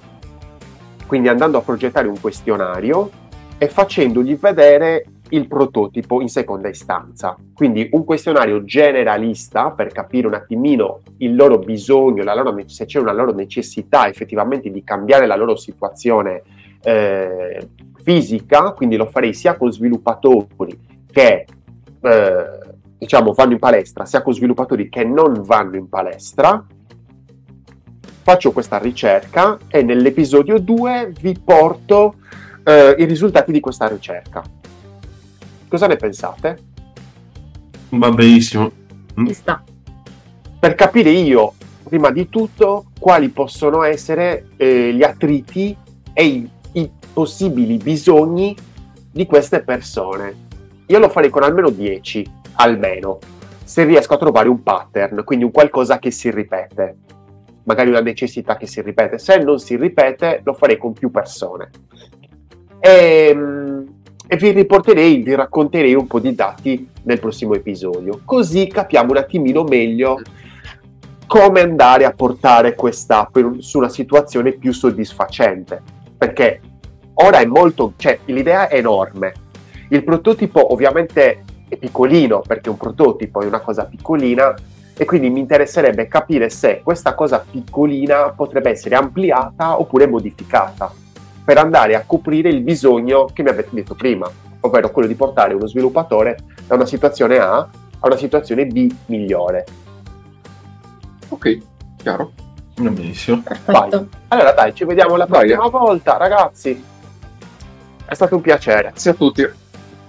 quindi 1.15 1.31
andando 1.31 1.59
a 1.59 1.61
progettare 1.61 2.09
un 2.09 2.21
questionario 2.21 3.09
e 3.57 3.69
facendogli 3.69 4.37
vedere 4.37 5.05
il 5.29 5.47
prototipo 5.47 6.21
in 6.21 6.29
seconda 6.29 6.69
istanza. 6.69 7.37
Quindi 7.55 7.89
un 7.93 8.05
questionario 8.05 8.65
generalista 8.65 9.71
per 9.71 9.93
capire 9.93 10.27
un 10.27 10.35
attimino 10.35 11.03
il 11.19 11.37
loro 11.37 11.61
bisogno, 11.61 12.25
loro, 12.25 12.53
se 12.67 12.87
c'è 12.87 12.99
una 12.99 13.13
loro 13.13 13.33
necessità 13.33 14.09
effettivamente 14.09 14.73
di 14.73 14.83
cambiare 14.83 15.27
la 15.27 15.37
loro 15.37 15.55
situazione 15.55 16.43
eh, 16.83 17.69
fisica, 18.03 18.73
quindi 18.73 18.97
lo 18.97 19.07
farei 19.07 19.35
sia 19.35 19.57
con 19.57 19.71
sviluppatori 19.71 20.77
che 21.13 21.47
eh, 22.01 22.45
diciamo 22.99 23.33
vanno 23.35 23.53
in 23.53 23.61
palestra, 23.61 24.05
sia 24.05 24.21
con 24.21 24.33
sviluppatori 24.33 24.89
che 24.89 25.05
non 25.05 25.45
vanno 25.45 25.77
in 25.77 25.89
palestra. 25.89 26.67
Faccio 28.25 28.53
questa 28.53 28.79
ricerca 28.79 29.59
e 29.69 29.83
nell'episodio 29.83 30.59
2 30.59 31.13
vi 31.21 31.39
porto 31.39 32.15
eh, 32.65 32.95
i 32.97 33.05
risultati 33.05 33.53
di 33.53 33.61
questa 33.61 33.87
ricerca. 33.87 34.43
Cosa 35.69 35.87
ne 35.87 35.97
pensate? 35.97 36.59
Va 37.91 38.11
benissimo. 38.11 38.71
Mm. 39.21 39.27
Ci 39.27 39.35
sta. 39.35 39.63
Per 40.59 40.75
capire 40.75 41.11
io, 41.11 41.53
prima 41.83 42.11
di 42.11 42.31
tutto, 42.31 42.87
quali 42.99 43.29
possono 43.29 43.83
essere 43.83 44.47
eh, 44.57 44.95
gli 44.95 45.03
attriti 45.03 45.77
e 46.15 46.25
i, 46.25 46.49
i 46.73 46.91
possibili 47.13 47.77
bisogni 47.77 48.57
di 49.11 49.27
queste 49.27 49.61
persone. 49.61 50.35
Io 50.87 50.99
lo 50.99 51.11
farei 51.11 51.29
con 51.29 51.43
almeno 51.43 51.69
10, 51.69 52.27
almeno, 52.55 53.19
se 53.65 53.85
riesco 53.85 54.15
a 54.15 54.19
trovare 54.19 54.49
un 54.49 54.63
pattern, 54.63 55.25
quindi 55.25 55.45
un 55.45 55.51
qualcosa 55.51 55.99
che 55.99 56.11
si 56.11 56.31
ripete, 56.31 56.97
magari 57.65 57.91
una 57.91 58.01
necessità 58.01 58.57
che 58.57 58.67
si 58.67 58.81
ripete. 58.81 59.19
Se 59.19 59.39
non 59.39 59.59
si 59.59 59.77
ripete, 59.77 60.41
lo 60.45 60.55
farei 60.55 60.79
con 60.79 60.93
più 60.93 61.11
persone. 61.11 61.71
E, 62.81 63.29
ehm, 63.31 63.95
e 64.27 64.37
vi 64.37 64.51
riporterei, 64.51 65.23
vi 65.23 65.35
racconterei 65.35 65.95
un 65.95 66.07
po' 66.07 66.19
di 66.19 66.35
dati 66.35 66.89
nel 67.03 67.21
prossimo 67.21 67.55
episodio, 67.55 68.21
così 68.25 68.67
capiamo 68.67 69.11
un 69.11 69.19
attimino 69.19 69.65
meglio 69.65 70.21
come 71.27 71.61
andare 71.61 72.05
a 72.05 72.13
portare 72.13 72.75
questa 72.75 73.31
su 73.59 73.79
una 73.79 73.89
situazione 73.89 74.53
più 74.53 74.73
soddisfacente, 74.73 75.83
perché 76.17 76.61
ora 77.15 77.39
è 77.41 77.45
molto, 77.45 77.93
cioè 77.97 78.19
l'idea 78.27 78.69
è 78.69 78.79
enorme, 78.79 79.33
il 79.91 80.03
prototipo 80.03 80.73
ovviamente 80.73 81.43
è 81.69 81.77
piccolino 81.77 82.41
perché 82.47 82.71
un 82.71 82.77
prototipo 82.77 83.43
è 83.43 83.47
una 83.47 83.61
cosa 83.61 83.85
piccolina 83.85 84.55
e 84.97 85.05
quindi 85.05 85.29
mi 85.29 85.41
interesserebbe 85.41 86.07
capire 86.07 86.49
se 86.51 86.81
questa 86.83 87.15
cosa 87.15 87.45
piccolina 87.49 88.31
potrebbe 88.31 88.71
essere 88.71 88.95
ampliata 88.95 89.79
oppure 89.79 90.07
modificata 90.07 90.93
per 91.45 91.59
andare 91.59 91.95
a 91.95 92.05
coprire 92.07 92.49
il 92.49 92.63
bisogno 92.63 93.27
che 93.27 93.43
mi 93.43 93.51
avete 93.51 93.71
detto 93.73 93.95
prima, 93.95 94.31
ovvero 94.61 94.91
quello 94.91 95.09
di 95.09 95.15
portare 95.15 95.53
uno 95.55 95.67
sviluppatore 95.67 96.39
da 96.67 96.77
una 96.77 96.87
situazione 96.87 97.39
A 97.39 97.57
a 97.57 98.07
una 98.07 98.17
situazione 98.17 98.67
B 98.67 98.95
migliore. 99.07 99.65
Ok, 101.29 101.59
chiaro. 101.97 102.33
Benissimo. 102.77 103.43
Vai. 103.67 103.91
Allora 104.29 104.53
dai, 104.53 104.75
ci 104.75 104.85
vediamo 104.85 105.17
la 105.17 105.27
prossima 105.27 105.69
Vai. 105.69 105.71
volta, 105.71 106.17
ragazzi. 106.17 106.85
È 108.07 108.15
stato 108.15 108.37
un 108.37 108.41
piacere. 108.41 108.89
Grazie 108.89 109.11
a 109.11 109.15
tutti. 109.15 109.51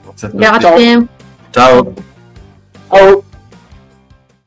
Grazie 0.04 0.28
a 0.28 0.72
tutti. 0.72 1.08
Ciao. 1.52 1.94
Ciao. 2.90 3.24